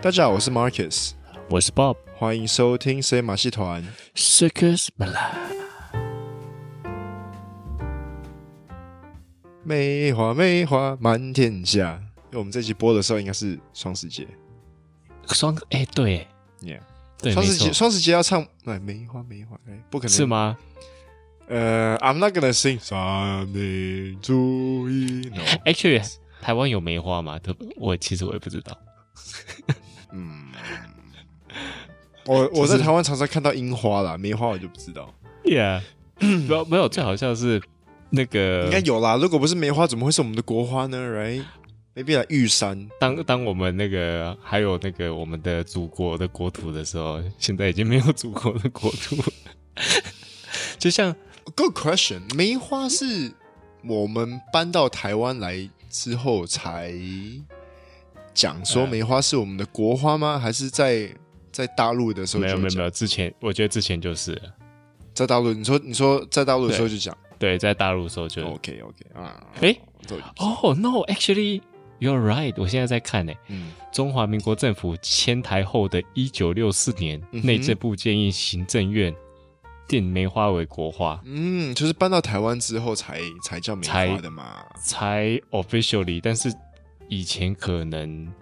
[0.00, 1.10] 大家好，我是 Marcus，
[1.50, 5.32] 我是 Bob，欢迎收听 C 马戏团 Circus Bala。
[9.64, 12.00] 梅花梅花满天下。
[12.26, 14.24] 因为我们这期播的时候应该是双十节，
[15.30, 16.28] 双哎对
[16.60, 16.78] ，Yeah，
[17.20, 20.56] 对，双十节双十节要唱哎梅花梅花哎，不可能是吗？
[21.48, 25.28] 呃，I'm not gonna sing 三民主义。
[25.34, 26.08] No，Actually，
[26.40, 27.40] 台湾有梅花吗？
[27.76, 28.78] 我其实我也不知道。
[30.12, 30.46] 嗯，
[32.26, 35.12] 我我在台湾常常看到樱花啦，梅花我就不知道。
[35.44, 35.80] Yeah，
[36.18, 37.62] 没有 没有，最好像是
[38.10, 39.16] 那个应该有啦。
[39.16, 42.88] 如果不是梅花，怎么会是我们的国花呢？Right？Maybe 来玉山。
[43.00, 49.16] 当当我们那个还有那个我们的祖国的国土的时候，现在已经没有祖国的国土。
[50.78, 51.14] 就像
[51.56, 53.32] Good question，梅花是
[53.84, 56.92] 我们搬到台湾来之后才。
[58.38, 60.36] 讲说梅花是我们的国花吗？
[60.36, 61.12] 嗯、还是在
[61.50, 62.40] 在大陆的时候？
[62.44, 64.40] 没有没有没有，之前我觉得之前就是
[65.12, 65.52] 在大陆。
[65.52, 69.44] 你说你说在大陆的时候就讲，对，在大陆的时候就 OK OK 啊。
[69.60, 69.76] 哎，
[70.36, 71.62] 哦 No，Actually
[71.98, 72.54] you're right。
[72.56, 73.32] 我现在在看呢。
[73.48, 79.12] 嗯，中华民国政府迁台后的一九六四年，内政部建议行政院
[79.88, 81.20] 定梅花为国花。
[81.24, 86.54] 嗯，就是搬到台湾之后才才叫梅花的嘛，才 officially，但是。
[87.08, 88.32] 以前可能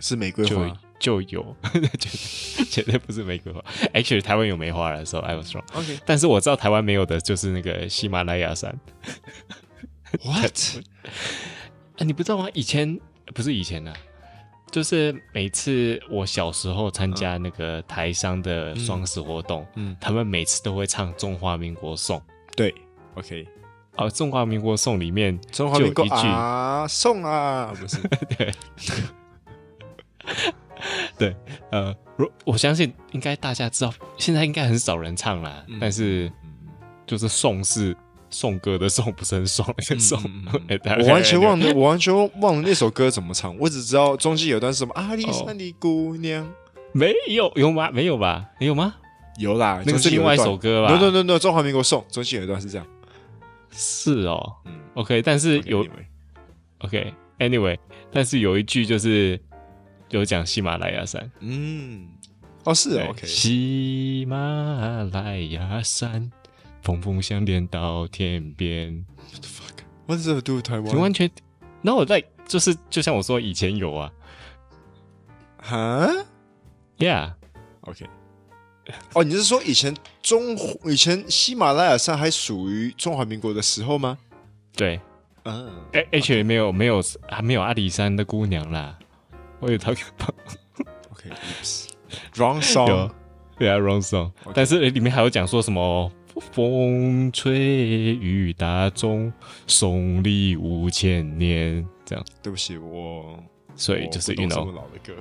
[0.00, 1.56] 是玫瑰花就，就有，
[2.70, 3.62] 绝对不是玫瑰花。
[3.94, 5.64] Actually，台湾有梅花的时候，I was wrong。
[5.74, 8.78] OK，但是我知道台湾没有的就是那个喜马拉雅山。
[10.22, 10.58] What？
[11.98, 12.48] 啊，你不知道吗？
[12.54, 12.98] 以前
[13.34, 13.96] 不是以前呢、啊，
[14.70, 22.22] 就是每次我小时候参加那个台商的双十活动，嗯，嗯，他们每次都会唱中华民国颂。
[22.54, 22.74] 对
[23.14, 23.46] ，OK。
[23.96, 27.96] 哦，中华民国颂里面中华民国啊，颂啊，不是
[28.36, 28.52] 对，
[31.18, 31.36] 对，
[31.70, 36.30] 呃，我我相信应该大家知道，现在应该很少人唱啦，嗯、但是
[37.06, 37.96] 就是颂是
[38.28, 40.20] 颂歌的颂，不是很爽的颂。
[41.00, 46.48] 我完全忘了，我完全忘了那首歌怎么唱，我只知道中间有段是什么阿里山的姑娘，哦、
[46.92, 47.90] 没有有吗？
[47.90, 48.44] 没有吧？
[48.58, 48.94] 有吗？
[49.38, 50.88] 有啦，那个是另外一首歌吧？
[50.88, 52.86] 对对对对，中华民国颂中间有一段是这样。
[53.76, 55.86] 是哦，嗯，OK，但是有
[56.78, 57.78] ，OK，Anyway，okay,
[58.10, 59.38] 但是有一句就是
[60.08, 62.08] 有讲喜马拉雅山，嗯，
[62.64, 64.36] 哦是哦，OK，喜马
[65.12, 66.30] 拉雅山，
[66.82, 70.98] 峰峰相连到天边，What the fuck？What does it do with Taiwan？
[70.98, 71.30] 完全，
[71.82, 74.12] 然后我在就是就像我说以前有啊，
[75.58, 76.08] 哈
[76.98, 78.06] ，Yeah，OK。
[79.14, 84.16] 哦，你是说以前中以前喜马拉雅山还属于中华民国的时候吗？
[84.76, 85.00] 对，
[85.44, 88.98] 嗯，哎，H 没有没有还没有阿里山的姑娘啦。
[89.58, 89.90] 我有他
[91.10, 93.10] ，OK，Wrong song，
[93.58, 94.30] 对啊，Wrong song。
[94.54, 96.12] 但是里面还有讲说什么
[96.52, 99.32] 风吹雨打中，
[99.66, 102.24] 送礼五千年这样。
[102.42, 103.42] 对不起，我。
[103.76, 105.14] 所以就是运动这么老的歌，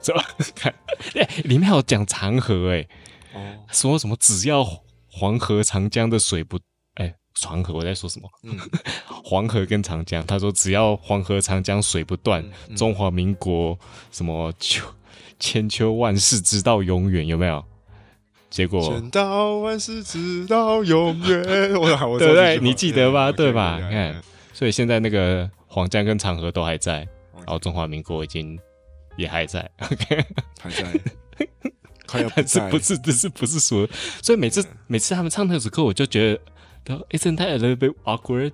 [0.00, 0.22] 怎么
[0.54, 0.72] 看？
[1.14, 2.86] 哎，里面还有讲长河哎，
[3.34, 4.64] 哦，说什么只要
[5.08, 6.58] 黄河、长江的水不
[6.94, 8.28] 哎，长河我在说什么？
[8.44, 8.56] 嗯，
[9.24, 12.44] 黄河跟长江，他说只要黄河、长江水不断，
[12.76, 13.78] 中华民国
[14.12, 14.84] 什么秋
[15.38, 17.64] 千秋万世直到永远，有没有？
[18.50, 22.60] 结果千到万世直到永远， 我我对不对？
[22.60, 23.32] 你记得吧？
[23.32, 23.80] 对吧？
[23.82, 27.04] 你看，所以现在那个黄江跟长河都还在。
[27.46, 28.58] 然后中华民国已经
[29.16, 30.24] 也还在，OK，
[30.60, 31.00] 还在，
[32.06, 33.88] 快要不在，不是，不是，不是说，
[34.22, 36.38] 所以每次、嗯、每次他们唱那首歌，我就觉
[36.84, 38.52] 得，Isn't that a little bit awkward？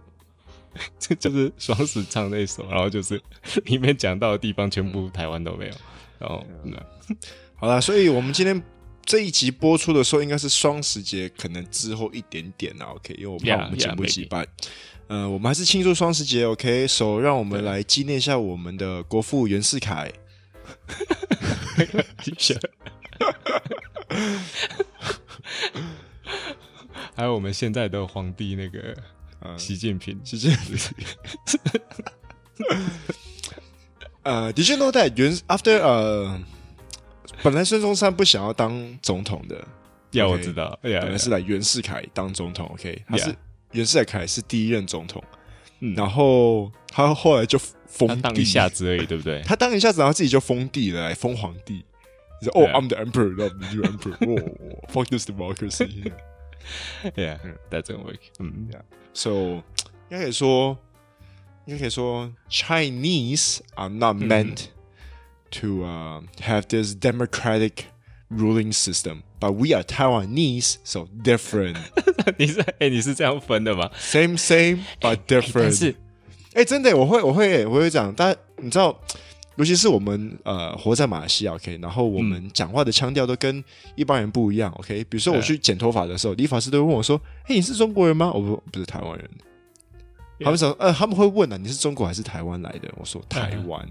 [1.00, 3.20] 这就是双十唱那首，然后就是
[3.66, 5.72] 里面讲到的地方全部台湾都没有，
[6.18, 6.72] 然后，嗯
[7.08, 7.16] 嗯、
[7.56, 8.62] 好了，所以我们今天
[9.10, 14.38] 这一集播出的时候，应该是双十节可能之后一点点啊，OK，因为我怕我们紧不及待。
[14.38, 14.68] Yeah, yeah,
[15.08, 16.86] 呃，我们还是庆祝双十节，OK？
[16.86, 20.12] 首、so, 让我们来纪念一下我们的国父袁世凯，
[27.16, 28.96] 还有我们现在的皇帝那个
[29.58, 30.78] 习近平，习近平。
[34.22, 36.40] 呃，Did you know that 袁 after 呃，
[37.42, 39.66] 本来孙中山不想要当总统的，
[40.12, 43.02] 要、yeah, 我知道，本来是来袁世凯当总统，OK？
[43.08, 43.34] 他是。
[43.72, 45.22] 袁世凯是第一任总统，
[45.78, 47.56] 嗯、然后他后来就
[47.86, 49.40] 封地，当一下子而已，对不对？
[49.42, 51.84] 他当一下子，然后自己就封地了，来封皇帝。
[52.42, 54.14] 说：“哦、oh,，I'm the emperor，I'm the new emperor。
[54.26, 56.10] 哦，fuck this democracy。”
[57.14, 58.18] Yeah，that doesn't work。
[58.40, 58.70] 嗯
[59.14, 59.62] ，So 应
[60.08, 60.76] 该可以说，
[61.66, 64.64] 应该可以说，Chinese are not meant
[65.50, 67.86] to uh, have this democratic
[68.30, 71.76] ruling system, but we are Taiwanese, so different.
[72.38, 75.72] 你是哎、欸，你是这样分的吗？Same, same, but different.
[75.72, 75.94] 是
[76.54, 78.12] 哎，真的，我会，我会，我会讲。
[78.14, 78.98] 但你知道，
[79.56, 83.62] 尤其是我们呃活在马来西亚，OK，然后我们讲话的腔调都跟
[83.94, 85.04] 一般人不一样，OK。
[85.04, 89.30] 比如说我去剪头发的时候，理发师都会问我说：“嘿，你是中国人吗？”我说：“不是台湾人。”
[90.42, 93.88] 他们说：“呃，他们会问啊，你是中国还是台湾来的？”我说：“台湾。”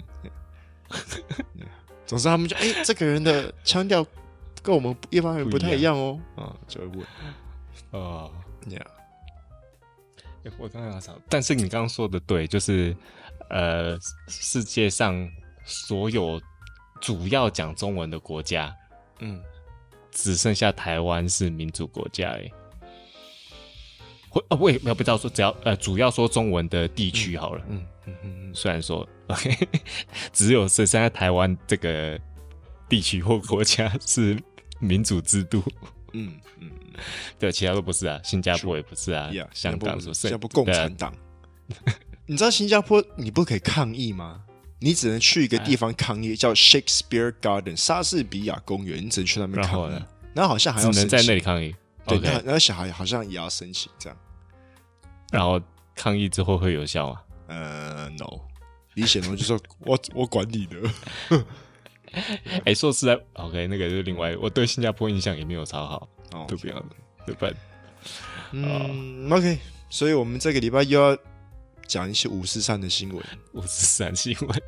[2.05, 4.05] 总之，他们就哎、欸，这个人的腔调
[4.63, 7.01] 跟我们一般人不太一样哦，啊，就会问。
[7.91, 8.29] 啊
[8.67, 8.85] ，Yeah，
[10.57, 12.95] 我刚刚想，但是你刚刚说的对，就是
[13.49, 13.97] 呃，
[14.27, 15.29] 世界上
[15.65, 16.41] 所有
[16.99, 18.75] 主要讲中文的国家，
[19.19, 19.41] 嗯，
[20.11, 22.51] 只剩下台湾是民主国家哎。
[24.29, 29.55] 会啊，我也没有不知道说，只要呃，主要说中文的地区好了，嗯嗯嗯嗯，虽然说，OK，
[30.31, 32.19] 只有是现在台湾这个
[32.87, 34.37] 地区或国家是
[34.79, 35.63] 民主制度，
[36.13, 36.69] 嗯嗯，
[37.39, 41.13] 对，其他都不是啊，新加坡也不是啊，香港是新加坡共产党，
[42.27, 44.41] 你知道新加坡你不可以抗议吗？
[44.81, 50.01] 你只能去一个地方抗议，叫 Shakespeare Garden 莎士比亚公园，你只能去那边抗议，
[50.33, 51.75] 然后好像还要只能在那里抗议。
[52.05, 54.17] 对.那那小孩好像也要申请这样，
[55.31, 55.61] 然后
[55.95, 57.21] 抗议之后会有效吗？
[57.47, 58.41] 呃，no，
[58.95, 60.77] 李显龙就说：“我我管你的。
[62.65, 66.83] ”哎，说实在，OK，那个是另外，我对新加坡印象也没有超好，哦，对不要
[67.25, 67.49] 对吧？
[68.51, 69.59] 嗯，OK，
[69.89, 71.17] 所以我们这个礼拜又要
[71.85, 73.23] 讲一些五四三的新闻，
[73.53, 74.61] 五四三新闻。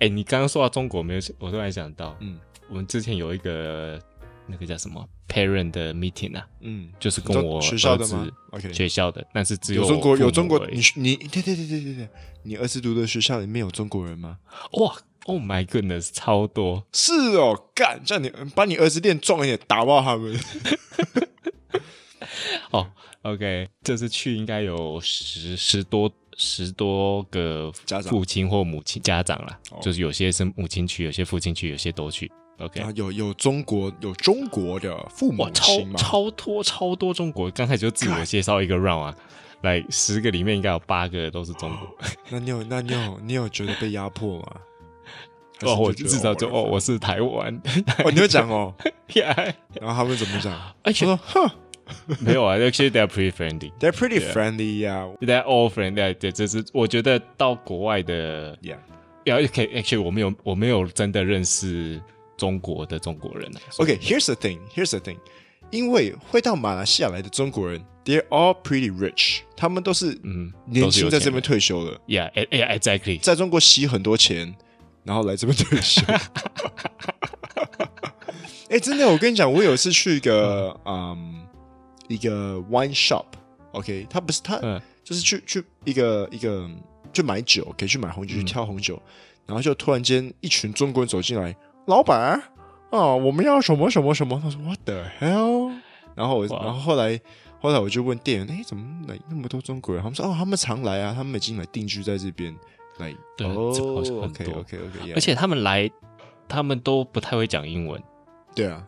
[0.00, 4.00] 哎，你刚刚说到中国，没有，我突然想到，嗯，我们之前有一个。
[4.46, 6.46] 那个叫什么 parent 的 meeting 啊？
[6.60, 12.08] 嗯，就是跟我学校的吗？OK，学校的，但是只有中国有中国，你你对对对对对对，
[12.42, 14.38] 你儿子读的学校里面有中国人吗？
[14.72, 14.94] 哇
[15.24, 16.84] ，Oh my goodness，超多！
[16.92, 20.38] 是哦，干，叫你把你儿子练壮一点，打爆他们。
[22.70, 22.90] 哦
[23.22, 32.30] ，OK，这次去应该有十十多十多个家长、父亲或母亲家长啦，就是有些是母亲去，有些父亲去，有些都去。
[32.60, 35.94] OK，有有中国有中国的父母亲吗？
[35.98, 39.14] 超超多超多中国，刚开始就自我介绍一个 round 啊，
[39.62, 41.96] 来十个里面应该有八个都是中国。
[42.28, 44.46] 那你有 那你有你有觉得被压迫吗？
[45.62, 47.54] 哦，我至少就哦，我是台湾。
[48.04, 48.74] 哦，你会讲哦，
[49.14, 50.58] 然后他们怎么讲？
[50.82, 51.50] 而且说 哼，
[52.20, 53.70] 没有啊，actually they're pretty friendly.
[53.78, 55.14] They're pretty friendly, yeah.
[55.18, 56.14] They're all friendly.
[56.14, 58.78] 对，这是我觉得到国外的，yeah.
[59.24, 62.00] 要 OK，actually 我没有我没有真的认识。
[62.40, 65.18] 中国的中国人啊，OK，here's、okay, the thing，here's the thing，
[65.70, 74.54] 因为会到马来西亚来的中国人，they're all pretty rich，他们都是嗯年轻在这边退休了，Yeah，exactly，在中国洗很多钱，
[75.04, 76.00] 然后来这边退休。
[78.70, 81.46] 哎、欸，真的，我跟你讲，我有一次去一个嗯，嗯
[82.08, 84.06] 一个 wine shop，OK，、okay?
[84.08, 86.70] 他不是他，嗯、就是去去一个一个
[87.12, 89.02] 去买酒，可以去买红酒，去挑红酒，嗯、
[89.48, 91.54] 然后就突然间一群中国人走进来。
[91.86, 92.42] 老板
[92.90, 94.40] 啊，我们要什么什么什么？
[94.42, 95.72] 他说 What the hell？
[96.14, 97.18] 然后我，然后后来，
[97.60, 100.02] 后来我就问店员，哎，怎么来那么多中国人？
[100.02, 102.54] 他们说，哦，他们常来啊，他们已经来定居在这边
[102.98, 103.14] 来。
[103.36, 103.70] 对，哦
[104.24, 105.90] ，OK OK OK，而且他们来，
[106.48, 108.02] 他们都不太会讲英文。
[108.54, 108.84] 对啊，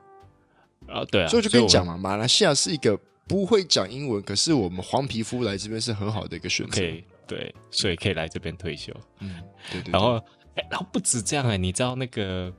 [0.88, 6.82] 啊，对啊，所以就跟你讲嘛，马来西亚是一个不会讲英文，可是我们黄皮肤来这边是很好的一个选择。
[6.82, 8.92] Okay, 对，所以可以来这边退休。
[9.20, 9.40] 嗯，
[9.70, 9.92] 对对，对。
[9.92, 10.16] 然后，
[10.56, 12.52] 哎，然后不止这样哎，你知道那个。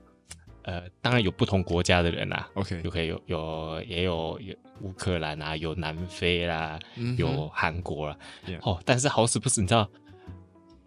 [0.64, 8.18] 呃，当然有不同国家的人啦，OK，就可以有有也有有乌克兰啊，有南非啦，嗯、有韩国啦.
[8.62, 9.90] 哦，但是好死不死，你知道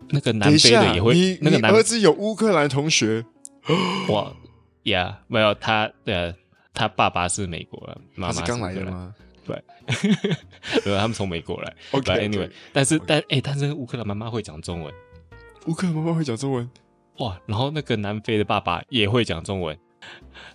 [0.09, 3.25] 那个南非的也会，你那个男儿子有乌克兰同学，
[4.09, 4.33] 哇
[4.85, 6.35] 呀，没有他，呃，
[6.73, 9.15] 他爸爸是美国人，妈妈是刚来的吗？
[9.45, 9.63] 对，
[10.85, 14.93] 对，他们从美国来，OK，Anyway，但是但哎，但是乌克兰妈妈会讲中文，
[15.67, 16.69] 乌克兰妈妈会讲中文。
[17.19, 19.77] 哇，然后那个南非的爸爸也会讲中文，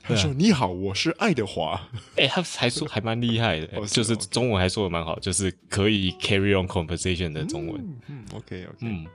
[0.04, 1.80] 他说：“你好，我是爱德华。
[2.18, 8.00] ”哎，他还说还蛮厉害的，就是中文还说的蛮好，就是可以 carry on conversation 的中文。
[8.08, 9.06] 嗯，OK OK，嗯，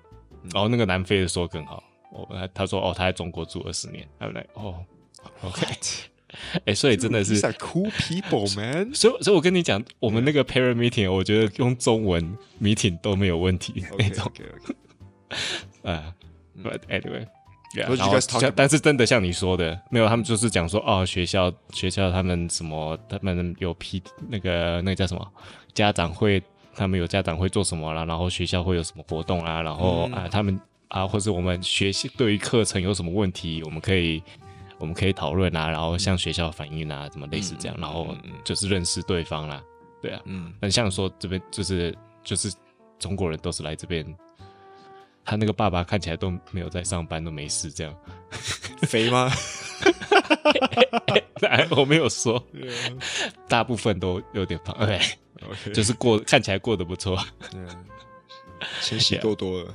[0.53, 4.85] 然后那个南非的说更好，哦，他他说哦，他在中国住二十年，他们来哦
[5.43, 5.67] ，OK，
[6.65, 14.31] 哎，所以真的是 cool people man，所以所以我跟你讲，我们那个 parent meeting，我觉得用中文 meeting 都没有问题那种。
[15.83, 16.13] 啊
[16.63, 17.27] ，But anyway。
[17.75, 25.33] Yeah, 然后像，但是真的像你说的，没有，他们就是讲说，哦，学校学校他们什么，他们有批那个那个叫什么？
[25.75, 26.43] 家长会，
[26.75, 30.59] 他们有家长会做什么啦，然后学校会有什么活动啊，然后、嗯、啊，他们
[30.89, 34.23] 啊，或者我们学习对于课程有什么问题，我们可以
[34.79, 39.63] 我们可以讨论啊，然后向学校反映啊，怎么类似这样，嗯、然后就是认识对方啦，
[40.01, 42.51] 对啊，嗯，很像说这边就是就是
[42.99, 44.07] 中国人都是来这边，
[45.27, 47.95] 他那个爸爸看起来都没有在上班，都没事这样，
[48.83, 49.31] 肥吗？
[51.77, 52.43] 我没有说，
[53.49, 54.99] 大部分都有点胖，对
[55.41, 55.73] ，okay.
[55.73, 57.19] 就是过看起来过得不错，
[58.81, 59.75] 钱洗多多了。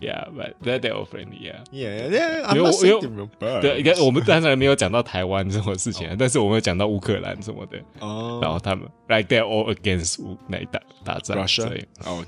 [0.00, 1.38] Yeah, but they're all friendly.
[1.38, 2.54] Yeah, yeah, yeah.
[2.54, 6.16] 因为我对，应该我们当然没有讲到台湾这种事情，oh.
[6.18, 7.78] 但是我们有讲到乌克兰什么的。
[8.00, 11.46] 哦、oh.，然后他们 like they're all against 那打打仗。
[11.46, 11.66] Russia.
[11.68, 12.24] 所以 oh,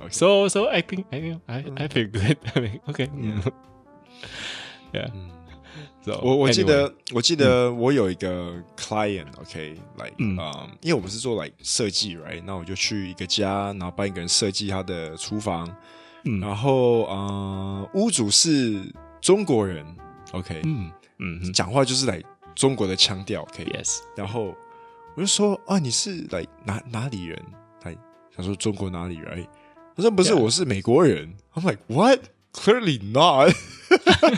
[0.00, 0.06] okay.
[0.06, 0.12] Okay.
[0.12, 2.38] So so I think I think I I feel good.
[2.54, 3.08] I mean, okay.
[4.92, 5.10] Yeah.
[6.02, 10.38] So 我我记得、我记得我有一个 client，OK，like，嗯，
[10.80, 12.42] 因为我们是做 like 设计，right？
[12.44, 15.68] 那我就去一个家，然后帮一个人设计他的厨房。
[16.24, 18.82] 嗯、然后呃，屋主是
[19.20, 19.84] 中国人
[20.32, 22.22] ，OK，嗯嗯，讲话就是来
[22.54, 23.98] 中国的腔调，OK，Yes。
[24.16, 24.54] 然后
[25.16, 27.40] 我就说啊，你是来哪哪里人？
[27.84, 27.96] 来，
[28.34, 29.46] 他说中国哪里人？
[29.95, 30.37] 他说不是，yeah.
[30.37, 31.33] 我是美国人。
[31.53, 32.19] I'm like what?
[32.53, 33.53] Clearly not。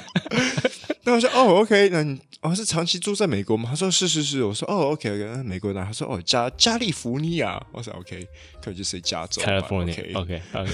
[1.04, 3.70] 那我说哦，OK，那你哦是长期住在美国吗？
[3.70, 4.44] 他说是是是。
[4.44, 5.84] 我说哦，OK，OK，美国哪？
[5.86, 7.62] 他说哦加加利福尼亚。
[7.72, 8.28] 我说 OK，
[8.64, 10.74] 可以就说加州，California，OK，OK。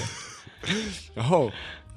[1.14, 1.50] 然后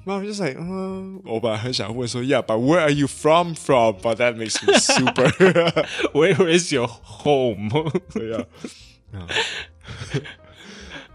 [0.04, 5.30] 妈妈 就说：“嗯，我本来很想问说，Yeah，but where are you from from？But that makes me super.
[6.12, 7.70] Where is your home？
[8.12, 8.44] 对呀，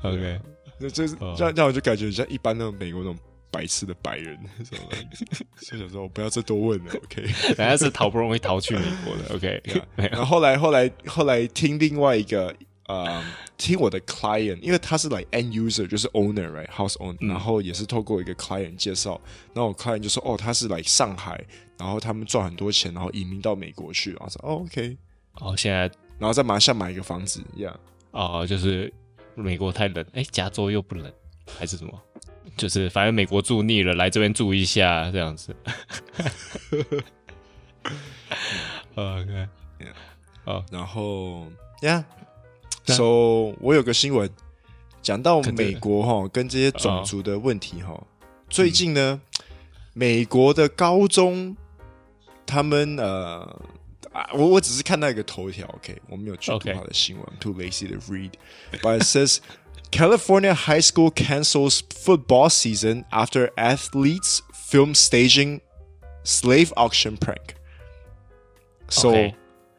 [0.01, 0.39] OK，
[0.78, 3.16] 那这这样这样我就感觉像一般那种美国那种
[3.50, 4.78] 白痴的白人，所
[5.76, 7.23] 以 想说我不要再多问了，OK。
[7.57, 9.62] 人家是好不容易逃去美国的，OK。
[9.97, 12.54] 然后后来后来后来听另外一个。”
[12.87, 13.25] 呃、um，
[13.57, 19.19] 听我的 client，因为他是 like end user，就是 owner，right，house owner，、嗯、然后也是透过一个 client 介绍，
[19.54, 21.43] 然后我 client 就说，哦，他是来、like、上海，
[21.78, 24.99] 然后他们赚很多钱，然后移民到美国去，然后说，哦，OK，
[25.37, 28.93] 哦，现在，然后在马来西亚买一个房子，一样，哦，就是
[29.34, 31.12] 美国太冷，哎，加州又不冷，
[31.58, 31.92] 还是什么？
[32.56, 35.54] 就是反正美国住腻了，来这边住一下，这样子。
[38.94, 39.48] OK，
[40.44, 41.48] 哦、yeah.，然后
[41.80, 42.04] ，Yeah。
[42.86, 44.30] So，我有个新闻
[45.00, 48.06] 讲到美国哈，跟这些种族的问题哈、哦。
[48.48, 49.44] 最近呢、嗯，
[49.94, 51.56] 美国的高中，
[52.46, 53.62] 他们呃，
[54.33, 59.38] 我我只是看到一个头条，OK，我没有去读他的新闻、okay.，I'm too lazy to read。But it says
[59.91, 65.62] California high school cancels football season after athletes film staging
[66.24, 69.33] slave auction prank。So，、okay.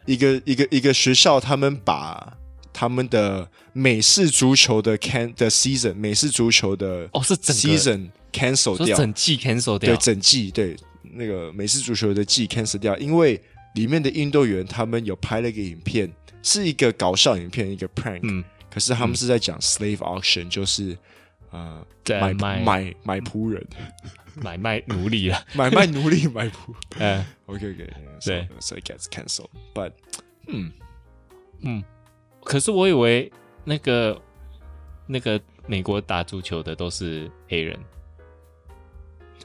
[0.07, 2.37] 一个一个一个学校，他们把
[2.73, 13.41] 他们的美式足球的 can 的 season，美式足球的哦是整 season cancel 掉，整季 cancel 掉，对整季对那个美式足球的季 cancel 掉，因为
[13.76, 20.98] 里面的运动员他们有拍了一个影片，是一个搞笑影片，一个 prank，嗯，可是他们是在讲 slave auction，就是
[21.52, 23.66] 呃买买买仆人，
[24.36, 27.94] 买卖奴隶了， 买卖奴隶买仆，嗯，OK OK，
[28.26, 29.92] 对，so it gets cancelled，but
[30.48, 30.72] 嗯。
[31.62, 31.84] 嗯。
[32.44, 33.32] 可是我以为
[33.64, 34.22] 那个
[35.08, 37.80] 那个美国打足球的都是黑人。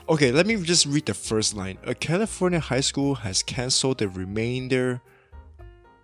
[0.10, 1.78] Okay, let me just read the first line.
[1.86, 5.02] A California high school has canceled the remainder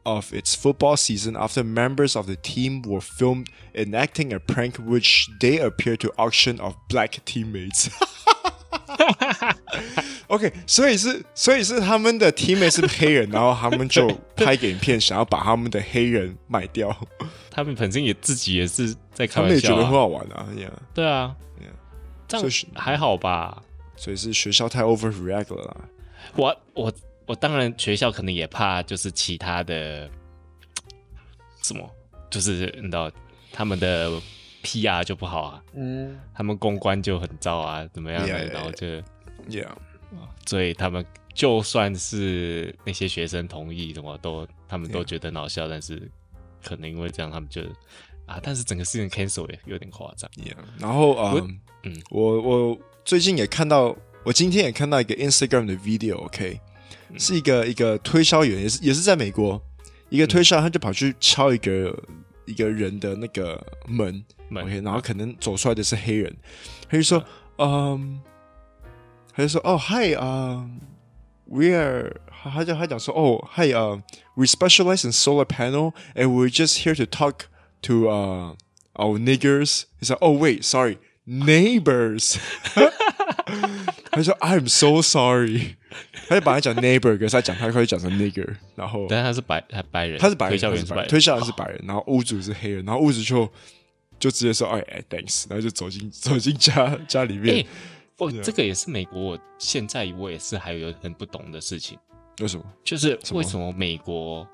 [0.03, 5.29] of its football season after members of the team were filmed enacting a prank which
[5.39, 7.89] they appear to auction off black teammates.
[10.27, 16.95] OK，所以是，所以是他们的 teammate 是黑人，然后他们就拍个影片，想要把他们的黑人卖掉。
[17.51, 20.47] 他们本身也自己也是在开玩笑、啊，他们也觉得很好玩啊。
[20.55, 20.71] Yeah.
[20.95, 21.75] 对啊，yeah.
[22.27, 23.61] 这样还好吧？
[23.96, 25.88] 所以是学校太 overreact 了啦。
[26.34, 26.92] 我我
[27.26, 30.08] 我当然学校可能也怕，就是其他的
[31.62, 31.88] 什么，
[32.30, 33.10] 就是你知道
[33.52, 34.10] 他们的
[34.62, 38.52] PR 就不好啊，嗯，他们公关就很糟啊，怎么样的？Yeah.
[38.52, 38.86] 然后就
[39.48, 39.68] Yeah.
[40.46, 46.10] 所以他们就算是那些学生同意什么都，他们都觉得好笑但是
[46.64, 47.62] 可能因为这样，他们就
[48.26, 50.28] 啊，但是整个事情 cancel 也有点夸张。
[50.32, 50.56] Yeah.
[50.78, 51.34] 然后啊，
[51.84, 56.60] 嗯，我我最近也看到，我今天也看到一个 Instagram 的 video，OK，、
[57.14, 57.24] okay?
[57.24, 59.62] 是一个一个推销员，也是也是在美国，
[60.08, 66.36] 一个推销，他就跑去敲一个、嗯、一个人的那个门，门，OK，然后可能走出来的是黑人，
[66.90, 67.24] 他就说，
[67.58, 68.20] 嗯。
[69.38, 70.66] 他就说：“哦，Hi，啊、
[71.46, 72.10] uh,，We are……
[72.42, 74.02] 他就他讲说，哦，Hi，啊、
[74.34, 77.40] uh,，We specialize in solar panel, and we're just here to talk
[77.82, 78.56] to uh
[78.94, 80.30] our niggers。”他说：“哦
[81.26, 82.36] ，Wait，Sorry，neighbors。”
[84.10, 85.76] 他说 I'm so sorry，
[86.26, 93.46] 他就把他讲 neighbor，可是他讲他可以讲成 nigger，然后但他是白，他白人，他是白人，推销员是白人，推销员是白人，然后屋主是黑人，然后屋主就
[94.18, 97.66] 就直接说哎哎 thanks，然后就走进走进家家里面。
[98.16, 101.98] 哦，这个也是美国，我现在我也是还有很不懂的事情。
[102.40, 102.64] 为什么？
[102.82, 104.48] 就是为什么美国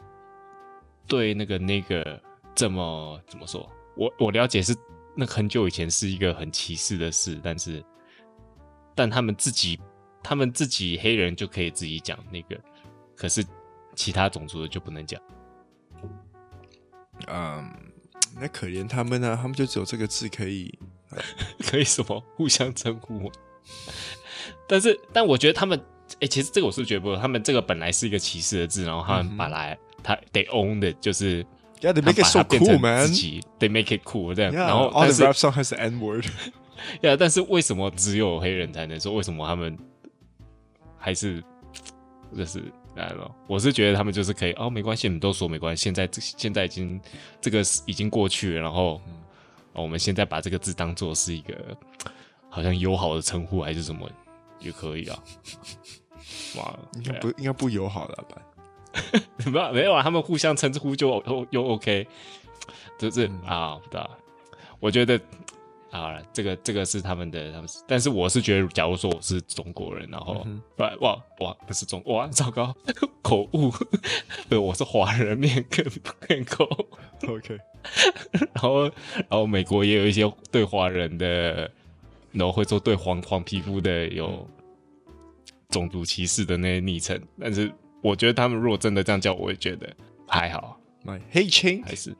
[1.06, 2.20] 对那个那个
[2.54, 3.70] 这么怎么说？
[3.96, 4.74] 我我了解是
[5.14, 7.84] 那很久以前是一个很歧视的事，但是
[8.94, 9.78] 但他们自己
[10.22, 12.60] 他们自己黑人就可以自己讲那个，
[13.16, 13.44] 可是
[13.94, 15.20] 其他种族的就不能讲。
[17.28, 17.70] 嗯，
[18.40, 20.78] 那可怜他们啊，他们就只有这个字可以
[21.66, 23.30] 可以什么互相称呼？
[24.66, 25.80] 但是但我觉得他们。
[26.16, 31.44] 哎、欸，其实这个我是觉得不，他们这个本来是一个歧视的字，然后他们把来，他 they own 的就是
[31.82, 33.08] ，Yeah, they make it so cool, man.
[33.58, 36.24] They make it cool 这样，yeah, 然后 all the rap song has the N word.
[37.00, 39.14] Yeah，但是为什么只有黑人才能说？
[39.14, 39.78] 为什么他们
[40.98, 41.40] 还是
[42.36, 42.60] 就是
[42.96, 43.30] 来了？
[43.46, 45.84] 我是觉得他们就是可以哦，没关系，你们都说没关系。
[45.84, 47.00] 现在现在已经
[47.40, 49.00] 这个已经过去了，然后、
[49.74, 51.54] 哦、我们现在把这个字当做是一个
[52.48, 54.10] 好像友好的称呼还是什么
[54.58, 55.16] 也可以啊。
[56.56, 58.42] 哇，应该不应该不友好了吧？
[59.50, 62.06] 没有没有啊，他们互相称呼就又 OK，
[62.98, 64.10] 就是、嗯、啊，不知道。
[64.80, 65.20] 我觉得
[65.90, 72.74] 啊，这个这个是他们的，他们是，但是我是觉得，假如说我是中国人，然后、嗯、哇哇不是中哇糟糕
[73.22, 73.72] 口误，
[74.48, 75.84] 对，我是华人面更
[76.28, 76.64] 面口
[77.28, 77.58] OK，
[78.38, 81.70] 然后然后美国也有一些对华人的，
[82.32, 84.26] 然后会做对黄黄皮肤的有。
[84.26, 84.46] 嗯。
[85.72, 90.78] 种族歧视的那些昵称，但是我觉得他们如果真的这样叫，我会觉得还好。
[91.04, 92.10] My hey Ching 还是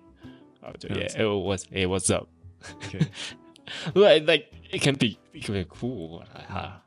[0.60, 6.80] 啊，对，Yeah，it was it was up，right like it can be it can be cool 哈，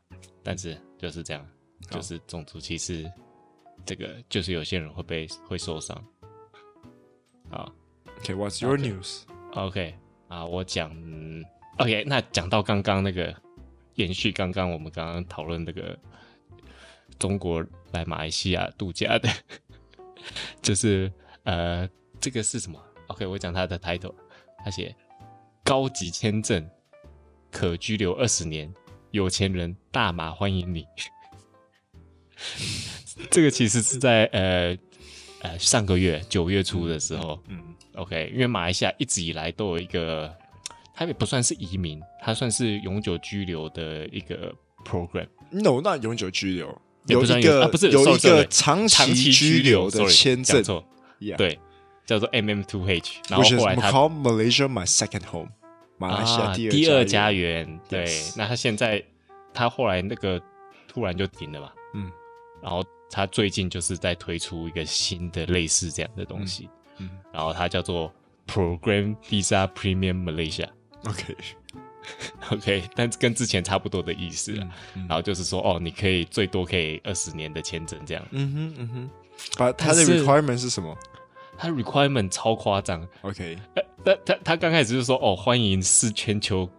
[0.44, 1.46] 但是就是这样，
[1.90, 3.12] 就是种族歧视，
[3.86, 5.96] 这个就是有些人会被会受伤。
[7.50, 7.70] 啊
[8.22, 9.94] ，Okay, what's your news？OK，
[10.30, 10.90] 啊，我讲
[11.78, 13.36] ，OK，那讲到刚刚那个
[13.96, 15.98] 延续刚刚我们刚刚讨论那个。
[17.18, 19.30] 中国来马来西亚度假的，
[20.62, 21.12] 就是
[21.44, 21.88] 呃，
[22.20, 24.14] 这个是什么？OK，我讲他的 title，
[24.64, 24.96] 他写
[25.64, 26.68] 高级签证
[27.52, 28.74] 可居留二十年，
[29.12, 30.86] 有钱人大马欢迎你。
[33.32, 34.78] 这个其实是在呃
[35.42, 40.36] 呃上个月九月初的时候，嗯，嗯，OK，因为马来西亚一直以来都有一个，
[40.94, 45.28] 它也不算是移民，它算是永久居留的一个 program。
[45.50, 46.82] No，那永久居留。
[47.08, 50.64] 有一个、啊、不是有一个长期居留的签证.
[51.38, 51.60] 对，
[52.06, 55.50] 叫做 MM Two H，然后后来他 call Malaysia my second home，
[55.98, 58.34] 马来西亚第二家园，对，yes.
[58.38, 59.04] 那他现在
[59.54, 60.42] 他后来那个
[60.88, 62.12] 突然就停了嘛，嗯，
[62.62, 68.14] 然后他最近就是在推出一个新的类似这样的东西，嗯，嗯然后它叫做
[68.48, 71.36] Program Visa Premium Malaysia，OK。
[72.52, 74.54] OK，但跟之前差不多的意思，
[75.08, 78.26] 然后就是说，哦，你可以最多可以二十年的签证这样。
[78.32, 79.10] 嗯哼，嗯哼。
[79.58, 80.98] 把他的 requirement 是什么？
[81.58, 83.06] 他 requirement 超夸张。
[83.22, 83.58] OK，
[84.06, 86.70] 他他他刚开始就是说，哦，欢迎是全球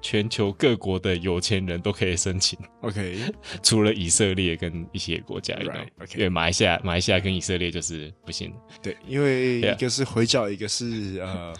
[0.00, 2.58] 全球各国的有钱人都可以申请。
[2.80, 3.18] OK，
[3.62, 8.54] 除了以色列跟一些国家以外，right，因为马来西亚马来西亚跟以色列就是不行。
[8.82, 11.54] 对，因为一个是回教，一个是呃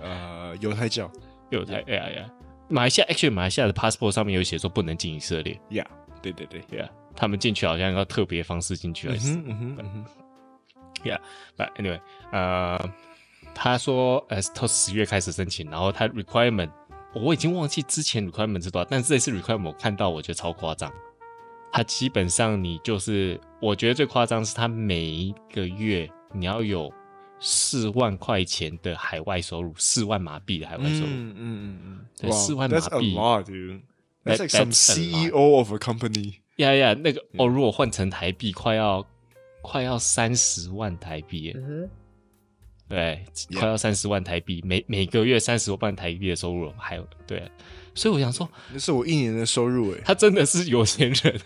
[0.00, 1.08] 呃犹太教，
[1.50, 2.30] 犹太哎呀呀。
[2.72, 5.60] 马来西亚，actually，马来西亚的 passport 上面有写说不能进以色列。
[5.70, 5.84] Yeah，
[6.22, 9.34] 对对对，Yeah，他们进去好像要特别方式进去还是？
[9.34, 10.06] 嗯哼嗯哼。
[11.04, 12.90] Yeah，but anyway，呃，
[13.54, 16.70] 他说呃，从十月开始申请，然后他 requirement，
[17.14, 20.90] 我已经忘记之前 requirement 是多少，但是这次 requirement 我看到我觉得超夸张。
[21.72, 26.90] 他基本上你就是，我觉得最夸张是他每一个月你要有。
[27.42, 33.80] 四万块钱的海外收入，四万马币的海外收入，嗯嗯嗯嗯，四万马币 That's a lot, dude.
[34.24, 36.36] That's like some CEO of a company.
[36.56, 36.94] Yeah, yeah.
[36.94, 39.04] 那个哦，如果换成台币，快要
[39.60, 41.90] 快要三十万台币，嗯，
[42.88, 43.24] 对，
[43.58, 47.50] 快要三十万台币，每每个月三十万台币的收入，还有对，
[47.96, 51.40] 所以我想说，那是我一年的收入哎，他真的是有钱人，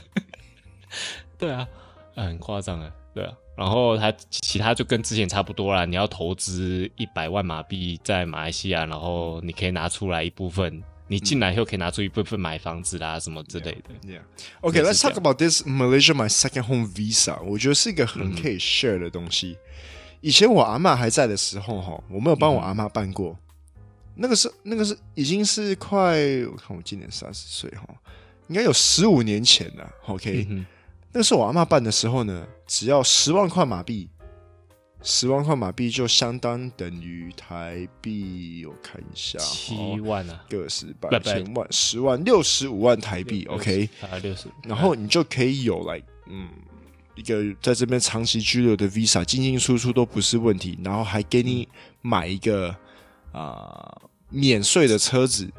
[1.38, 1.66] 对啊，
[2.14, 3.32] 很夸张啊，对啊。
[3.56, 13.90] 然后他其他就跟之前差不多啦，你要投资一百万马币在马来西亚，然后你可以拿出来一部分，你进来以后可以拿出一部分买房子啦什么之类的。
[14.08, 14.22] Yeah.
[14.62, 17.38] Okay, let's talk about this Malaysia my second home visa。
[17.42, 19.58] 我觉得是一个很可以 share 的东西。
[19.60, 23.36] 嗯、以前我阿妈还在的时候，哈，我没有帮我阿妈办过。
[23.76, 23.82] 嗯、
[24.14, 26.16] 那个是那个是已经是快，
[26.50, 27.86] 我看我今年三十岁哈。
[28.48, 29.88] 应该有十五年前了。
[30.06, 30.66] OK，、嗯、
[31.12, 34.08] 那是我阿嬷办的时候呢，只要十万块马币，
[35.02, 43.44] 十万块马币就相当等于台币，我看一下，七万啊，个十百千万十万六十五万台币。
[43.46, 46.48] OK，啊六十，然后你就可以有来，嗯，
[47.16, 51.66] 一个在这边长期居留的 Visa，进进出出都不是问题，然后还给你
[52.02, 52.68] 买一个
[53.32, 55.50] 啊、呃、免税的车子。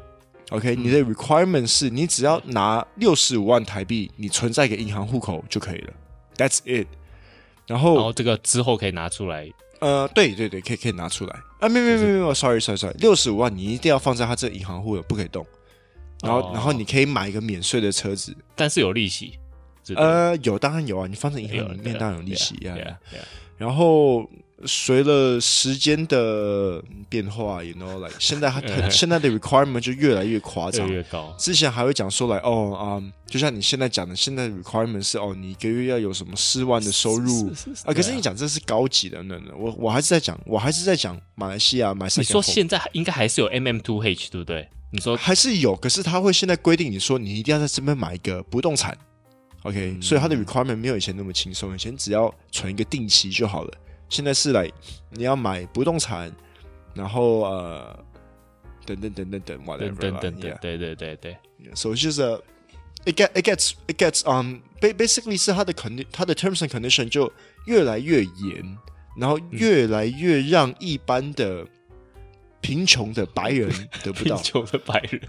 [0.52, 5.92] OK，、嗯、你的 requirement 是你只要拿六十五万台币，你存在一个银行户口就可以了。
[6.36, 6.86] That's it。
[7.66, 9.50] 然后，然后这个之后可以拿出来。
[9.80, 11.36] 呃，对对对，可以可以拿出来。
[11.58, 15.44] 啊，没有没有没有没有，sorry sorry sorry，六十五万你一定要放在他这银行户口，不可以动。
[16.22, 19.38] 然后、哦、然后你可以买一个免税的车子，但是有利息。
[19.96, 22.76] 呃，有当然有啊，你放在银行里面当然有利息呀。
[23.56, 24.28] 然后。
[24.66, 31.34] 随了时间的变化，you know，like 现在很 现在的 requirement 就越来越夸张，越高。
[31.38, 37.50] 之前还会讲说来哦啊、嗯，就像你现在讲的，现在的 requirement 是哦，你一个月要有什么四万的收入
[37.84, 37.92] 啊。
[37.92, 42.06] 可是你讲这是高级的，那那我我还是在讲，我还是在讲马来西亚买。
[42.16, 44.68] 你说现在应该还是有 MM Two H 对不对？
[44.92, 48.94] 你说还是有，可是他会现在规定你说你一定要在这边买一个不动产
[49.62, 53.72] ，OK？、嗯、所以他的 requirement 没有以前那么轻松，以前只要存一个定期就好了。
[54.12, 54.70] 现在是来，
[55.08, 56.30] 你要买不动产，
[56.92, 58.04] 然后呃，
[58.84, 61.34] 等等等等等，whatever，等等等，对对对对。
[61.74, 62.20] So 就是
[63.06, 67.32] it get it gets it gets um basically 是它的 condi 它的 terms and condition 就
[67.64, 68.78] 越来越严，
[69.16, 71.66] 然后越来越让一般的
[72.60, 73.70] 贫穷的白人
[74.04, 74.36] 得不到。
[74.36, 75.22] 贫穷的白人，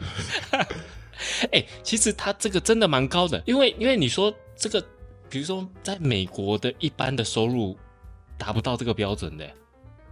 [1.53, 4.85] 哎，其实他这个真的蛮高的，因为因为你说这个，
[5.29, 7.77] 比如说在美国的一般的收入。
[8.43, 9.49] 达不到这个标准的，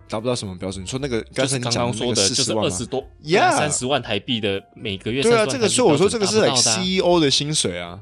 [0.07, 0.81] 达不到什么标准？
[0.81, 5.21] 你说那个刚才你刚刚说的，就是二十多、三十万台币的每个月。
[5.21, 8.01] 对啊，这个所以我说这个是 CEO 的薪水啊。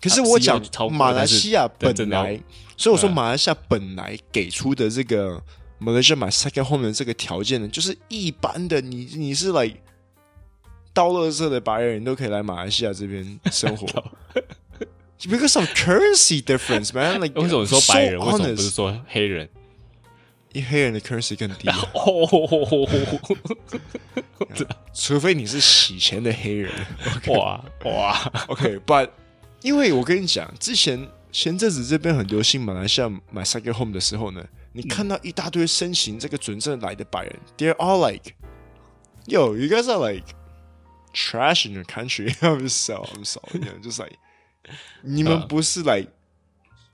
[0.00, 2.40] 可是我讲马来西亚本来，
[2.76, 5.42] 所以我说马来西亚本来给出的这个
[5.80, 9.68] Malaysia 买 second home 的这个条件呢，就是一般的，你你是来
[10.94, 13.86] 到乐色的白人，你都可以来马来西亚这边生活。
[15.18, 17.18] Because of currency difference, man.
[17.20, 18.20] Like, 为什么说白人？
[18.20, 19.48] 为什么不是说黑人？
[20.56, 21.68] 因为黑人的 currency 更低。
[21.68, 23.36] 哦，
[24.94, 26.72] 除非你是洗钱的黑人。
[27.26, 29.10] 哇哇，OK，but
[29.60, 34.42] 因为我跟你讲，之前前阵子这边很流行马来西亚买 second home 的时候呢，
[34.72, 38.32] 你看到一大堆申请这个准证来的白人，they're all like,
[39.26, 40.24] yo, you guys are like
[41.12, 42.32] trash in your country.
[42.40, 44.16] I'm sorry, I'm sorry, just like.
[45.02, 46.06] 你们不是来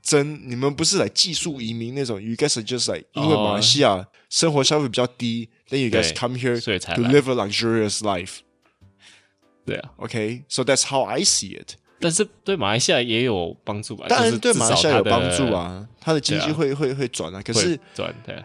[0.02, 2.20] 真，uh, 你们不是来技术移民那种。
[2.20, 8.38] You guys are just like，因为马来西亚生活消费比较低，then you guys come here to live a luxurious life。
[9.64, 11.74] 对啊，OK，so that's how I see it。
[12.00, 14.06] 但是对马来西亚也有帮助吧？
[14.08, 17.40] 当然对马来西亚有帮助啊，它的经济会会会转啊。
[17.40, 18.44] 可是转对，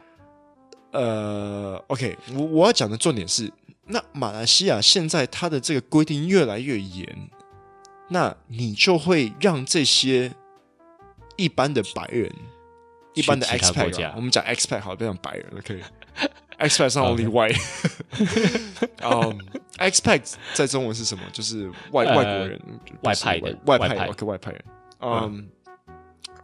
[0.92, 3.52] 呃，OK，我我要讲的重点是，
[3.88, 7.30] 那马来西亚现在它的这个规定越来越严。
[8.10, 10.32] 那你就会让这些
[11.38, 12.30] 一般的白人、
[13.14, 15.82] 一般的 expat、啊、我们讲 expat 好，不要讲白人了，可以。
[16.60, 17.56] expat 上 only white。
[19.04, 19.40] 嗯
[19.78, 21.24] ，expat 在中文是什么？
[21.32, 22.62] 就是外、呃、外国人，
[23.04, 24.66] 外派的外派，OK，外派人。
[25.00, 25.48] 嗯，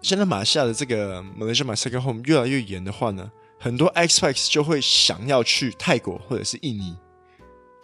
[0.02, 6.96] 现在马来西亚的这个 Malaysia My Second Home 越来越严的话呢，很多 expat 就会想要去泰国或者是印尼。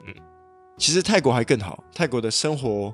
[0.06, 0.14] 嗯，
[0.78, 2.94] 其实泰国还更好，泰国的生活。